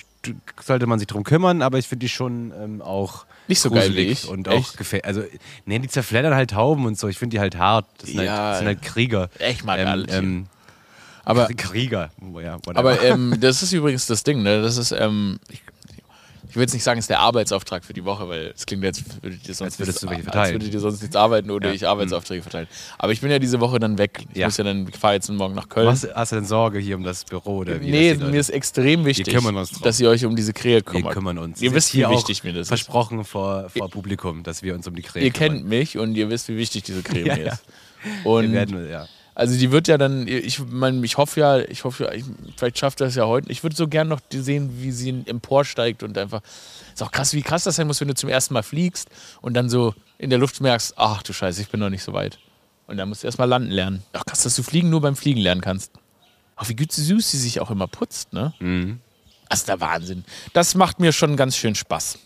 sollte 0.60 0.86
man 0.86 0.98
sich 0.98 1.06
drum 1.08 1.24
kümmern, 1.24 1.62
aber 1.62 1.78
ich 1.78 1.86
finde 1.86 2.04
die 2.04 2.08
schon 2.08 2.52
ähm, 2.60 2.82
auch 2.82 3.26
Nicht 3.48 3.60
so 3.60 3.70
geil 3.70 3.94
wie 3.94 4.00
ich. 4.00 4.28
und 4.28 4.48
Echt? 4.48 4.56
auch 4.56 4.76
gefährlich. 4.76 5.06
Also, 5.06 5.22
nee, 5.66 5.78
die 5.78 5.88
zerfleddern 5.88 6.34
halt 6.34 6.50
Tauben 6.50 6.86
und 6.86 6.98
so. 6.98 7.08
Ich 7.08 7.18
finde 7.18 7.36
die 7.36 7.40
halt 7.40 7.56
hart. 7.56 7.86
Das 7.98 8.10
sind, 8.10 8.22
Ja. 8.22 8.32
halt, 8.32 8.50
das 8.50 8.58
sind 8.58 8.66
halt 8.66 8.82
Krieger. 8.82 9.30
Ich 9.48 9.62
mag 9.64 9.78
ähm, 9.78 9.86
alle 9.86 10.06
ähm, 10.08 10.46
Aber, 11.24 11.46
Krieger. 11.48 12.10
Ja, 12.42 12.58
aber 12.74 13.02
ähm, 13.02 13.36
das 13.40 13.62
ist 13.62 13.72
übrigens 13.72 14.06
das 14.06 14.22
Ding, 14.24 14.42
ne? 14.42 14.62
Das 14.62 14.76
ist, 14.78 14.90
ähm, 14.92 15.38
ich, 15.48 15.62
ich 16.56 16.58
will 16.58 16.62
jetzt 16.62 16.72
nicht 16.72 16.84
sagen, 16.84 16.98
es 16.98 17.02
ist 17.02 17.10
der 17.10 17.20
Arbeitsauftrag 17.20 17.84
für 17.84 17.92
die 17.92 18.06
Woche, 18.06 18.26
weil 18.30 18.54
es 18.56 18.64
klingt 18.64 18.82
jetzt, 18.82 19.04
als 19.06 19.22
würdet 19.22 19.46
ihr 19.46 19.54
sonst, 19.54 19.78
nichts, 19.78 20.00
du 20.00 20.08
als 20.08 20.52
würdet 20.52 20.72
ihr 20.72 20.80
sonst 20.80 21.02
nichts 21.02 21.14
arbeiten 21.14 21.50
oder 21.50 21.68
Ja. 21.68 21.74
ich 21.74 21.86
Arbeitsaufträge 21.86 22.40
verteilen. 22.40 22.66
Aber 22.96 23.12
ich 23.12 23.20
bin 23.20 23.30
ja 23.30 23.38
diese 23.38 23.60
Woche 23.60 23.78
dann 23.78 23.98
weg. 23.98 24.24
Ich 24.32 24.38
Ja. 24.38 24.46
muss 24.46 24.56
ja 24.56 24.64
dann, 24.64 24.86
fahre 24.90 25.12
jetzt 25.12 25.28
morgen 25.28 25.54
nach 25.54 25.68
Köln. 25.68 25.86
Was, 25.86 26.08
hast 26.14 26.32
du 26.32 26.36
denn 26.36 26.46
Sorge 26.46 26.78
hier 26.78 26.96
um 26.96 27.02
das 27.02 27.24
Büro? 27.24 27.58
Oder 27.58 27.78
wie 27.82 27.90
nee, 27.90 28.14
mir 28.14 28.40
ist 28.40 28.48
extrem 28.48 29.04
wichtig, 29.04 29.36
dass 29.82 30.00
ihr 30.00 30.08
euch 30.08 30.24
um 30.24 30.34
diese 30.34 30.54
Krähe 30.54 30.76
Wir 30.76 30.82
kümmert. 30.82 31.12
kümmern 31.12 31.36
uns. 31.36 31.60
Ihr 31.60 31.74
wisst, 31.74 31.92
wie 31.92 31.98
hier 31.98 32.08
auch 32.08 32.16
wichtig 32.16 32.42
mir 32.42 32.54
das 32.54 32.62
ist. 32.62 32.68
Versprochen 32.68 33.24
vor, 33.24 33.68
vor 33.68 33.90
Publikum, 33.90 34.42
dass 34.42 34.62
wir 34.62 34.74
uns 34.74 34.86
um 34.88 34.96
die 34.96 35.02
Krähe 35.02 35.24
Ihr 35.24 35.32
kümmern. 35.32 35.58
kennt 35.58 35.68
mich 35.68 35.98
und 35.98 36.14
ihr 36.14 36.30
wisst, 36.30 36.48
wie 36.48 36.56
wichtig 36.56 36.84
diese 36.84 37.02
Krähe 37.02 37.26
ja. 37.44 37.52
ist. 37.52 37.64
Und 38.24 38.44
Wir 38.44 38.52
werden, 38.52 38.88
ja. 38.90 39.06
Also 39.36 39.58
die 39.58 39.70
wird 39.70 39.86
ja 39.86 39.98
dann, 39.98 40.26
ich 40.26 40.60
mein, 40.60 41.04
ich 41.04 41.18
hoffe 41.18 41.40
ja, 41.40 41.58
ich 41.58 41.84
hoffe 41.84 42.04
ja, 42.04 42.12
ich, 42.12 42.24
vielleicht 42.56 42.78
schafft 42.78 43.02
das 43.02 43.14
ja 43.16 43.26
heute. 43.26 43.52
Ich 43.52 43.62
würde 43.62 43.76
so 43.76 43.86
gern 43.86 44.08
noch 44.08 44.20
sehen, 44.32 44.80
wie 44.80 44.90
sie 44.90 45.24
emporsteigt 45.26 46.02
und 46.02 46.16
einfach. 46.16 46.40
Ist 46.94 47.02
auch 47.02 47.12
krass, 47.12 47.34
wie 47.34 47.42
krass 47.42 47.64
das 47.64 47.76
sein 47.76 47.86
muss, 47.86 48.00
wenn 48.00 48.08
du 48.08 48.14
zum 48.14 48.30
ersten 48.30 48.54
Mal 48.54 48.62
fliegst 48.62 49.10
und 49.42 49.52
dann 49.52 49.68
so 49.68 49.94
in 50.16 50.30
der 50.30 50.38
Luft 50.38 50.62
merkst, 50.62 50.94
ach 50.96 51.22
du 51.22 51.34
Scheiße, 51.34 51.60
ich 51.60 51.68
bin 51.68 51.80
noch 51.80 51.90
nicht 51.90 52.02
so 52.02 52.14
weit. 52.14 52.38
Und 52.86 52.96
dann 52.96 53.10
musst 53.10 53.24
du 53.24 53.26
erstmal 53.26 53.46
landen 53.46 53.70
lernen. 53.70 54.02
Ach 54.14 54.24
krass, 54.24 54.42
dass 54.42 54.56
du 54.56 54.62
fliegen 54.62 54.88
nur 54.88 55.02
beim 55.02 55.16
Fliegen 55.16 55.40
lernen 55.42 55.60
kannst. 55.60 55.92
Ach, 56.56 56.66
wie 56.70 56.74
gut 56.74 56.90
süß 56.92 57.30
sie 57.30 57.38
sich 57.38 57.60
auch 57.60 57.70
immer 57.70 57.88
putzt, 57.88 58.32
ne? 58.32 58.54
Mhm. 58.58 59.00
Das 59.50 59.58
ist 59.58 59.68
der 59.68 59.82
Wahnsinn. 59.82 60.24
Das 60.54 60.74
macht 60.74 60.98
mir 60.98 61.12
schon 61.12 61.36
ganz 61.36 61.58
schön 61.58 61.74
Spaß 61.74 62.18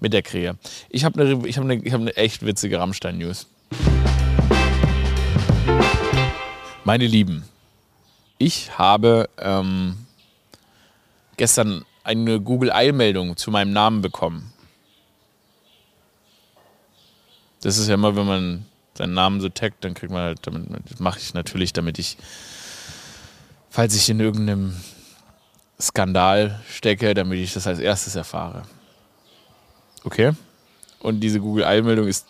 mit 0.00 0.12
der 0.12 0.20
Krähe. 0.20 0.58
Ich 0.90 1.06
habe 1.06 1.18
eine 1.18 1.48
ich 1.48 1.56
hab 1.56 1.64
ne, 1.64 1.80
ich 1.82 1.94
hab 1.94 2.02
ne 2.02 2.14
echt 2.14 2.44
witzige 2.44 2.78
Rammstein-News. 2.78 3.46
Meine 6.88 7.06
Lieben, 7.06 7.44
ich 8.38 8.78
habe 8.78 9.28
ähm, 9.36 10.06
gestern 11.36 11.84
eine 12.02 12.40
Google-Eilmeldung 12.40 13.36
zu 13.36 13.50
meinem 13.50 13.74
Namen 13.74 14.00
bekommen. 14.00 14.54
Das 17.60 17.76
ist 17.76 17.88
ja 17.88 17.94
immer, 17.94 18.16
wenn 18.16 18.24
man 18.24 18.64
seinen 18.94 19.12
Namen 19.12 19.42
so 19.42 19.50
taggt, 19.50 19.84
dann 19.84 19.92
kriegt 19.92 20.10
man 20.10 20.22
halt, 20.22 20.46
damit, 20.46 20.66
das 20.90 20.98
mache 20.98 21.18
ich 21.18 21.34
natürlich, 21.34 21.74
damit 21.74 21.98
ich, 21.98 22.16
falls 23.68 23.94
ich 23.94 24.08
in 24.08 24.18
irgendeinem 24.18 24.74
Skandal 25.78 26.58
stecke, 26.70 27.12
damit 27.12 27.38
ich 27.40 27.52
das 27.52 27.66
als 27.66 27.80
erstes 27.80 28.14
erfahre. 28.14 28.62
Okay? 30.04 30.32
Und 31.00 31.20
diese 31.20 31.38
Google-Eilmeldung 31.38 32.08
ist 32.08 32.26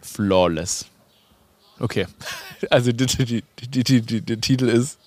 flawless. 0.00 0.86
Okay. 1.80 2.06
Also 2.70 2.90
die, 2.90 3.06
die, 3.06 3.84
die, 3.84 4.20
der 4.20 4.40
Titel 4.40 4.68
ist, 4.68 4.98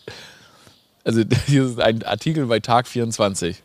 also 1.04 1.22
hier 1.48 1.66
ist 1.66 1.82
ein 1.82 2.02
Artikel 2.04 2.46
bei 2.46 2.62
Tag 2.62 2.88
24. 2.88 3.62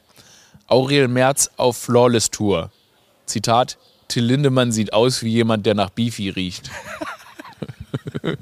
Aurel 0.67 1.07
Merz 1.07 1.51
auf 1.57 1.77
Flawless 1.77 2.33
Tour. 2.33 2.73
Zitat, 3.27 3.79
Till 4.09 4.25
Lindemann 4.25 4.73
sieht 4.73 4.93
aus 4.93 5.23
wie 5.23 5.31
jemand, 5.31 5.67
der 5.67 5.75
nach 5.75 5.91
Beefy 5.91 6.31
riecht. 6.31 6.69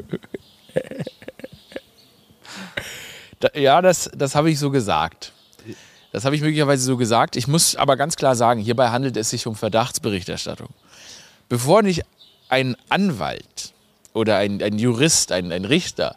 da, 3.40 3.50
ja, 3.54 3.82
das, 3.82 4.10
das 4.16 4.34
habe 4.34 4.50
ich 4.50 4.58
so 4.58 4.70
gesagt. 4.70 5.32
Das 6.10 6.24
habe 6.24 6.36
ich 6.36 6.42
möglicherweise 6.42 6.84
so 6.84 6.96
gesagt. 6.96 7.36
Ich 7.36 7.48
muss 7.48 7.76
aber 7.76 7.98
ganz 7.98 8.16
klar 8.16 8.34
sagen, 8.34 8.62
hierbei 8.62 8.88
handelt 8.88 9.18
es 9.18 9.28
sich 9.28 9.46
um 9.46 9.56
Verdachtsberichterstattung. 9.56 10.70
Bevor 11.50 11.82
nicht 11.82 12.04
ein 12.48 12.76
Anwalt 12.88 13.73
oder 14.14 14.36
ein, 14.38 14.62
ein 14.62 14.78
Jurist, 14.78 15.32
ein, 15.32 15.52
ein 15.52 15.66
Richter 15.66 16.16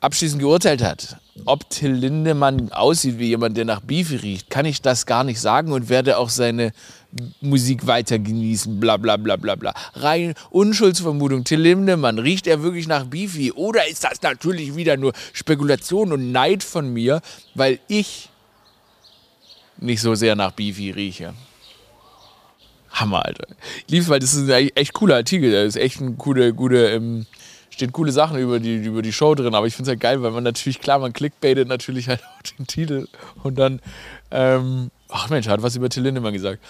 abschließend 0.00 0.40
geurteilt 0.40 0.82
hat, 0.82 1.16
ob 1.44 1.68
Till 1.70 1.92
Lindemann 1.92 2.72
aussieht 2.72 3.18
wie 3.18 3.28
jemand, 3.28 3.56
der 3.56 3.64
nach 3.64 3.80
Beefy 3.80 4.16
riecht, 4.16 4.50
kann 4.50 4.64
ich 4.64 4.82
das 4.82 5.06
gar 5.06 5.24
nicht 5.24 5.40
sagen 5.40 5.72
und 5.72 5.88
werde 5.88 6.18
auch 6.18 6.28
seine 6.28 6.72
Musik 7.40 7.86
weiter 7.86 8.18
genießen, 8.18 8.78
bla 8.80 8.96
bla 8.96 9.16
bla 9.16 9.36
bla 9.36 9.54
bla. 9.54 9.74
Rein 9.94 10.34
Unschuldsvermutung, 10.50 11.44
Till 11.44 11.60
Lindemann, 11.60 12.18
riecht 12.18 12.46
er 12.46 12.62
wirklich 12.62 12.86
nach 12.86 13.06
Beefy? 13.06 13.52
Oder 13.52 13.88
ist 13.88 14.04
das 14.04 14.22
natürlich 14.22 14.76
wieder 14.76 14.96
nur 14.96 15.12
Spekulation 15.32 16.12
und 16.12 16.32
Neid 16.32 16.62
von 16.62 16.92
mir, 16.92 17.20
weil 17.54 17.80
ich 17.88 18.28
nicht 19.78 20.00
so 20.00 20.14
sehr 20.14 20.36
nach 20.36 20.52
Beefy 20.52 20.90
rieche? 20.90 21.34
Hammer, 22.90 23.24
Alter. 23.24 23.46
Lieb's, 23.88 24.08
weil 24.08 24.20
das 24.20 24.34
ist 24.34 24.50
ein 24.50 24.70
echt 24.74 24.92
cooler 24.92 25.16
Artikel. 25.16 25.52
Da 25.52 25.62
ist 25.62 25.76
echt 25.76 26.00
ein 26.00 26.16
gute, 26.16 26.54
gute, 26.54 26.88
ähm, 26.88 27.26
stehen 27.70 27.92
coole 27.92 28.12
Sachen 28.12 28.38
über 28.38 28.60
die, 28.60 28.76
über 28.76 29.02
die 29.02 29.12
Show 29.12 29.34
drin. 29.34 29.54
Aber 29.54 29.66
ich 29.66 29.74
finde 29.74 29.90
es 29.90 29.92
halt 29.92 30.00
geil, 30.00 30.22
weil 30.22 30.32
man 30.32 30.44
natürlich, 30.44 30.80
klar, 30.80 30.98
man 30.98 31.12
clickbaitet 31.12 31.68
natürlich 31.68 32.08
halt 32.08 32.20
auch 32.22 32.42
den 32.42 32.66
Titel 32.66 33.06
und 33.42 33.58
dann, 33.58 33.80
ähm, 34.30 34.90
ach 35.08 35.30
Mensch, 35.30 35.48
hat 35.48 35.62
was 35.62 35.76
über 35.76 35.88
Till 35.88 36.02
Lindemann 36.02 36.32
gesagt. 36.32 36.62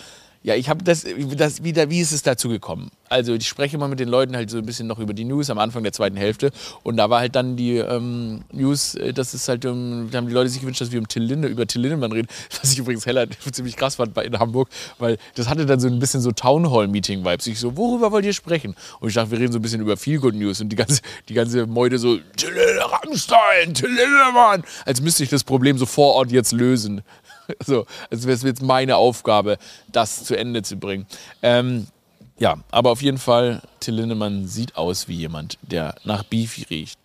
Ja, 0.42 0.54
ich 0.54 0.68
habe 0.68 0.84
das, 0.84 1.04
das 1.36 1.64
wieder, 1.64 1.90
wie 1.90 2.00
ist 2.00 2.12
es 2.12 2.22
dazu 2.22 2.48
gekommen? 2.48 2.90
Also 3.08 3.34
ich 3.34 3.48
spreche 3.48 3.76
mal 3.76 3.88
mit 3.88 3.98
den 3.98 4.08
Leuten 4.08 4.36
halt 4.36 4.50
so 4.50 4.58
ein 4.58 4.66
bisschen 4.66 4.86
noch 4.86 4.98
über 4.98 5.12
die 5.12 5.24
News 5.24 5.50
am 5.50 5.58
Anfang 5.58 5.82
der 5.82 5.92
zweiten 5.92 6.16
Hälfte 6.16 6.52
und 6.84 6.96
da 6.96 7.10
war 7.10 7.20
halt 7.20 7.34
dann 7.34 7.56
die 7.56 7.78
ähm, 7.78 8.42
News, 8.52 8.94
äh, 8.94 9.12
das 9.12 9.34
ist 9.34 9.48
halt, 9.48 9.64
um, 9.64 10.08
da 10.10 10.18
haben 10.18 10.28
die 10.28 10.32
Leute 10.34 10.48
sich 10.50 10.60
gewünscht, 10.60 10.80
dass 10.80 10.92
wir 10.92 11.00
um 11.00 11.08
Till 11.08 11.22
Linde, 11.22 11.48
über 11.48 11.66
Till 11.66 11.80
Lindemann 11.82 12.12
reden, 12.12 12.28
was 12.60 12.72
ich 12.72 12.78
übrigens 12.78 13.04
heller 13.06 13.26
ziemlich 13.52 13.76
krass 13.76 13.96
fand 13.96 14.16
in 14.18 14.38
Hamburg, 14.38 14.68
weil 14.98 15.18
das 15.34 15.48
hatte 15.48 15.66
dann 15.66 15.80
so 15.80 15.88
ein 15.88 15.98
bisschen 15.98 16.20
so 16.20 16.30
Townhall-Meeting-Vibes. 16.30 17.46
Ich 17.46 17.58
so, 17.58 17.76
worüber 17.76 18.12
wollt 18.12 18.24
ihr 18.24 18.32
sprechen? 18.32 18.76
Und 19.00 19.08
ich 19.08 19.14
dachte, 19.14 19.32
wir 19.32 19.40
reden 19.40 19.52
so 19.52 19.58
ein 19.58 19.62
bisschen 19.62 19.80
über 19.80 19.96
Feelgood 19.96 20.34
News 20.34 20.60
und 20.60 20.68
die 20.68 20.76
ganze, 20.76 21.00
die 21.28 21.34
ganze 21.34 21.66
Meute 21.66 21.98
so, 21.98 22.18
Till 22.36 22.50
Rammstein, 22.78 23.74
Till 23.74 23.88
Lindemann, 23.88 24.62
als 24.84 25.00
müsste 25.00 25.24
ich 25.24 25.30
das 25.30 25.44
Problem 25.44 25.78
so 25.78 25.86
vor 25.86 26.14
Ort 26.14 26.30
jetzt 26.30 26.52
lösen. 26.52 27.02
So, 27.64 27.86
als 28.10 28.24
wäre 28.24 28.34
es 28.34 28.42
jetzt 28.42 28.62
meine 28.62 28.96
Aufgabe, 28.96 29.58
das 29.90 30.24
zu 30.24 30.36
Ende 30.36 30.62
zu 30.62 30.76
bringen. 30.76 31.06
Ähm, 31.42 31.86
ja, 32.38 32.58
aber 32.70 32.90
auf 32.90 33.02
jeden 33.02 33.18
Fall, 33.18 33.62
Till 33.80 33.94
Lindemann 33.94 34.46
sieht 34.46 34.76
aus 34.76 35.08
wie 35.08 35.16
jemand, 35.16 35.58
der 35.62 35.96
nach 36.04 36.22
Beefy 36.22 36.64
riecht. 36.70 36.98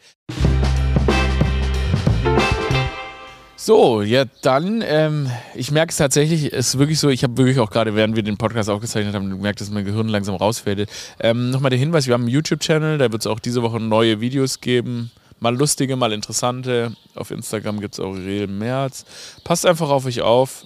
So, 3.56 4.02
ja, 4.02 4.26
dann, 4.42 4.84
ähm, 4.86 5.32
ich 5.56 5.72
merke 5.72 5.92
es 5.92 5.98
tatsächlich, 5.98 6.52
es 6.52 6.70
ist 6.74 6.80
wirklich 6.80 7.00
so, 7.00 7.08
ich 7.08 7.24
habe 7.24 7.38
wirklich 7.38 7.60
auch 7.60 7.70
gerade, 7.70 7.96
während 7.96 8.16
wir 8.16 8.22
den 8.22 8.36
Podcast 8.36 8.70
aufgezeichnet 8.70 9.16
haben, 9.16 9.30
gemerkt, 9.30 9.62
dass 9.62 9.72
mein 9.72 9.86
Gehirn 9.86 10.10
langsam 10.10 10.36
rausfällt. 10.36 10.90
Ähm, 11.22 11.50
Nochmal 11.50 11.70
der 11.70 11.80
Hinweis, 11.80 12.06
wir 12.06 12.14
haben 12.14 12.24
einen 12.24 12.30
YouTube-Channel, 12.30 12.98
da 12.98 13.12
wird 13.12 13.22
es 13.22 13.28
auch 13.28 13.40
diese 13.40 13.64
Woche 13.64 13.80
neue 13.80 14.20
Videos 14.20 14.60
geben. 14.60 15.12
Mal 15.44 15.58
lustige, 15.58 15.98
mal 15.98 16.14
interessante. 16.14 16.96
Auf 17.16 17.30
Instagram 17.30 17.82
gibt 17.82 17.96
es 17.96 18.00
auch 18.00 18.14
Aurel 18.14 18.48
März. 18.48 19.04
Passt 19.44 19.66
einfach 19.66 19.90
auf 19.90 20.06
euch 20.06 20.22
auf. 20.22 20.64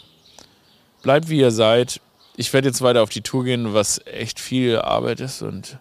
Bleibt 1.02 1.30
wie 1.30 1.40
ihr 1.40 1.50
seid. 1.50 2.00
Ich 2.36 2.54
werde 2.54 2.68
jetzt 2.68 2.84
weiter 2.84 3.02
auf 3.02 3.10
die 3.10 3.22
Tour 3.22 3.44
gehen, 3.44 3.74
was 3.74 4.00
echt 4.06 4.40
viel 4.40 4.78
Arbeit 4.78 5.20
ist 5.20 5.42
und 5.42 5.80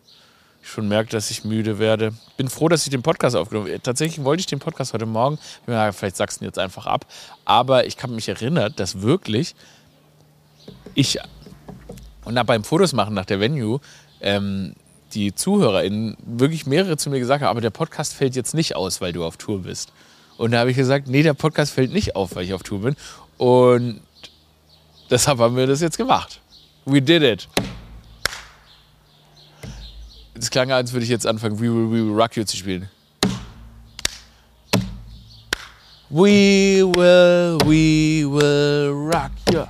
ich 0.63 0.71
schon 0.71 0.89
merke, 0.89 1.11
dass 1.11 1.31
ich 1.31 1.45
müde 1.45 1.79
werde. 1.79 2.15
Bin 2.39 2.49
froh, 2.49 2.71
dass 2.71 2.85
ich 2.85 2.91
den 2.91 3.03
Podcast 3.03 3.37
aufgenommen 3.37 3.69
habe. 3.69 3.83
Tatsächlich 3.83 4.25
wollte 4.25 4.41
ich 4.41 4.47
den 4.47 4.61
Podcast 4.61 4.95
heute 4.95 5.05
Morgen, 5.05 5.39
ja, 5.67 5.93
vielleicht 5.93 6.17
sagst 6.17 6.41
du 6.41 6.45
ihn 6.45 6.49
jetzt 6.49 6.59
einfach 6.59 6.87
ab, 6.87 7.05
aber 7.45 7.85
ich 7.85 8.03
habe 8.03 8.15
mich 8.15 8.31
erinnert, 8.31 8.81
dass 8.81 9.03
wirklich 9.03 9.55
ich 10.95 11.19
und 12.25 12.47
beim 12.47 12.65
Fotos 12.65 12.95
machen 12.95 13.13
nach 13.13 13.27
der 13.27 13.41
Venue 13.41 13.79
ähm, 14.23 14.75
die 15.17 15.35
ZuhörerInnen 15.35 16.17
wirklich 16.25 16.67
mehrere 16.67 16.99
zu 16.99 17.09
mir 17.09 17.19
gesagt 17.19 17.43
haben, 17.43 17.51
aber 17.51 17.63
der 17.63 17.71
Podcast 17.71 18.13
fällt 18.13 18.37
jetzt 18.37 18.55
nicht 18.55 18.77
aus, 18.77 19.01
weil 19.01 19.13
du 19.13 19.25
auf 19.25 19.39
Tour 19.39 19.63
bist. 19.63 19.93
Und 20.37 20.51
da 20.51 20.59
habe 20.59 20.71
ich 20.71 20.77
gesagt, 20.77 21.09
nee, 21.09 21.23
der 21.23 21.33
Podcast 21.33 21.73
fällt 21.73 21.93
nicht 21.93 22.15
auf, 22.15 22.37
weil 22.37 22.45
ich 22.45 22.53
auf 22.53 22.63
Tour 22.63 22.83
bin. 22.83 22.97
Und 23.39 24.03
deshalb 25.11 25.39
haben 25.39 25.57
wir 25.57 25.67
das 25.67 25.81
jetzt 25.81 25.97
gemacht. 25.97 26.41
We 26.85 27.01
did 27.01 27.23
it. 27.23 27.49
Es 30.35 30.51
klang, 30.51 30.71
als 30.71 30.93
würde 30.93 31.05
ich 31.05 31.11
jetzt 31.11 31.27
anfangen, 31.27 31.59
We 31.59 31.63
Will, 31.63 31.91
We 31.91 32.07
Will 32.07 32.21
Rock 32.21 32.37
You 32.37 32.45
zu 32.45 32.59
spielen. 32.59 32.91
We 36.11 36.85
will, 36.85 37.59
we 37.65 38.25
will 38.27 38.93
rock 38.93 39.33
you. 39.51 39.65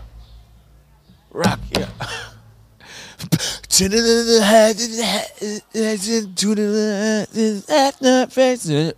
Rock 1.33 1.61
you. 1.79 1.87
Head, 3.79 3.91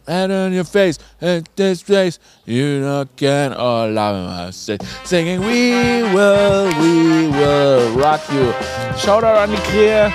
head 0.06 0.30
on 0.30 0.52
your 0.52 0.64
face, 0.64 0.98
at 1.20 1.56
this 1.56 1.82
place, 1.82 2.20
you 2.46 2.80
not 2.80 3.08
can 3.16 3.54
all 3.54 3.90
love 3.90 4.54
Singing, 4.54 5.40
we 5.40 6.04
will, 6.14 6.70
we 6.80 7.26
will 7.26 7.90
rock 7.98 8.20
you. 8.30 8.54
Shoutout 8.96 9.42
an 9.42 9.50
die 9.50 9.56
Krähe. 9.56 10.12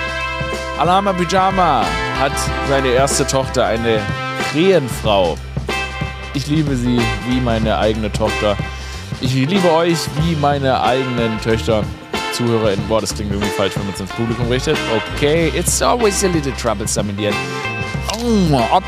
Alama 0.78 1.12
Pyjama 1.12 1.84
hat 2.18 2.32
seine 2.66 2.88
erste 2.88 3.26
Tochter, 3.26 3.66
eine 3.66 4.00
Krähenfrau. 4.50 5.36
Ich 6.32 6.46
liebe 6.46 6.74
sie 6.74 7.02
wie 7.28 7.40
meine 7.40 7.76
eigene 7.76 8.10
Tochter. 8.10 8.56
Ich 9.20 9.34
liebe 9.34 9.70
euch 9.72 9.98
wie 10.22 10.34
meine 10.36 10.80
eigenen 10.80 11.38
Töchter. 11.42 11.84
ZuhörerInnen. 12.36 12.86
Boah, 12.88 13.00
das 13.00 13.14
klingt 13.14 13.32
irgendwie 13.32 13.50
falsch, 13.50 13.76
wenn 13.76 13.84
man 13.84 13.94
es 13.94 14.00
ins 14.00 14.10
Publikum 14.12 14.48
richtet. 14.48 14.76
Okay, 15.14 15.52
it's 15.54 15.80
always 15.82 16.22
a 16.24 16.28
little 16.28 16.52
troublesome 16.52 17.10
in 17.10 17.16
the 17.16 17.26
end. 17.26 17.36
Oh, 18.22 18.80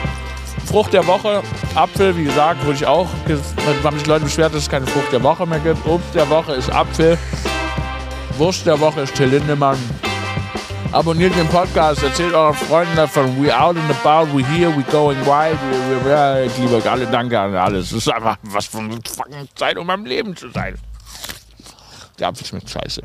Frucht 0.66 0.92
der 0.92 1.06
Woche, 1.06 1.42
Apfel, 1.76 2.16
wie 2.16 2.24
gesagt, 2.24 2.64
wurde 2.64 2.76
ich 2.76 2.86
auch, 2.86 3.08
haben 3.84 3.98
sich 3.98 4.06
Leute 4.06 4.24
beschwert, 4.24 4.52
dass 4.52 4.62
es 4.62 4.68
keine 4.68 4.86
Frucht 4.86 5.12
der 5.12 5.22
Woche 5.22 5.46
mehr 5.46 5.60
gibt. 5.60 5.86
Obst 5.86 6.12
der 6.12 6.28
Woche 6.28 6.54
ist 6.54 6.70
Apfel. 6.70 7.16
Wurst 8.36 8.66
der 8.66 8.78
Woche 8.80 9.02
ist 9.02 9.14
Till 9.14 9.28
Lindemann. 9.28 9.78
Abonniert 10.92 11.36
den 11.36 11.46
Podcast, 11.48 12.02
erzählt 12.02 12.34
euren 12.34 12.54
Freunden 12.54 12.96
davon. 12.96 13.42
We 13.42 13.56
out 13.56 13.76
and 13.76 13.90
about, 13.90 14.28
we 14.36 14.44
here, 14.44 14.74
we 14.76 14.82
going 14.90 15.18
wild. 15.24 15.58
We, 15.70 15.76
we, 15.76 16.04
we, 16.04 16.46
ich 16.46 16.58
liebe 16.58 16.76
euch 16.76 16.90
alle, 16.90 17.06
danke 17.06 17.38
an 17.38 17.54
alles. 17.54 17.86
Es 17.86 17.98
ist 17.98 18.12
einfach 18.12 18.36
was 18.42 18.66
von 18.66 18.90
fucking 19.04 19.48
Zeit, 19.54 19.78
um 19.78 19.88
am 19.88 20.04
Leben 20.04 20.34
zu 20.34 20.50
sein. 20.50 20.76
Der 22.18 22.28
Apfel 22.28 22.46
schmeckt 22.46 22.70
scheiße. 22.70 23.02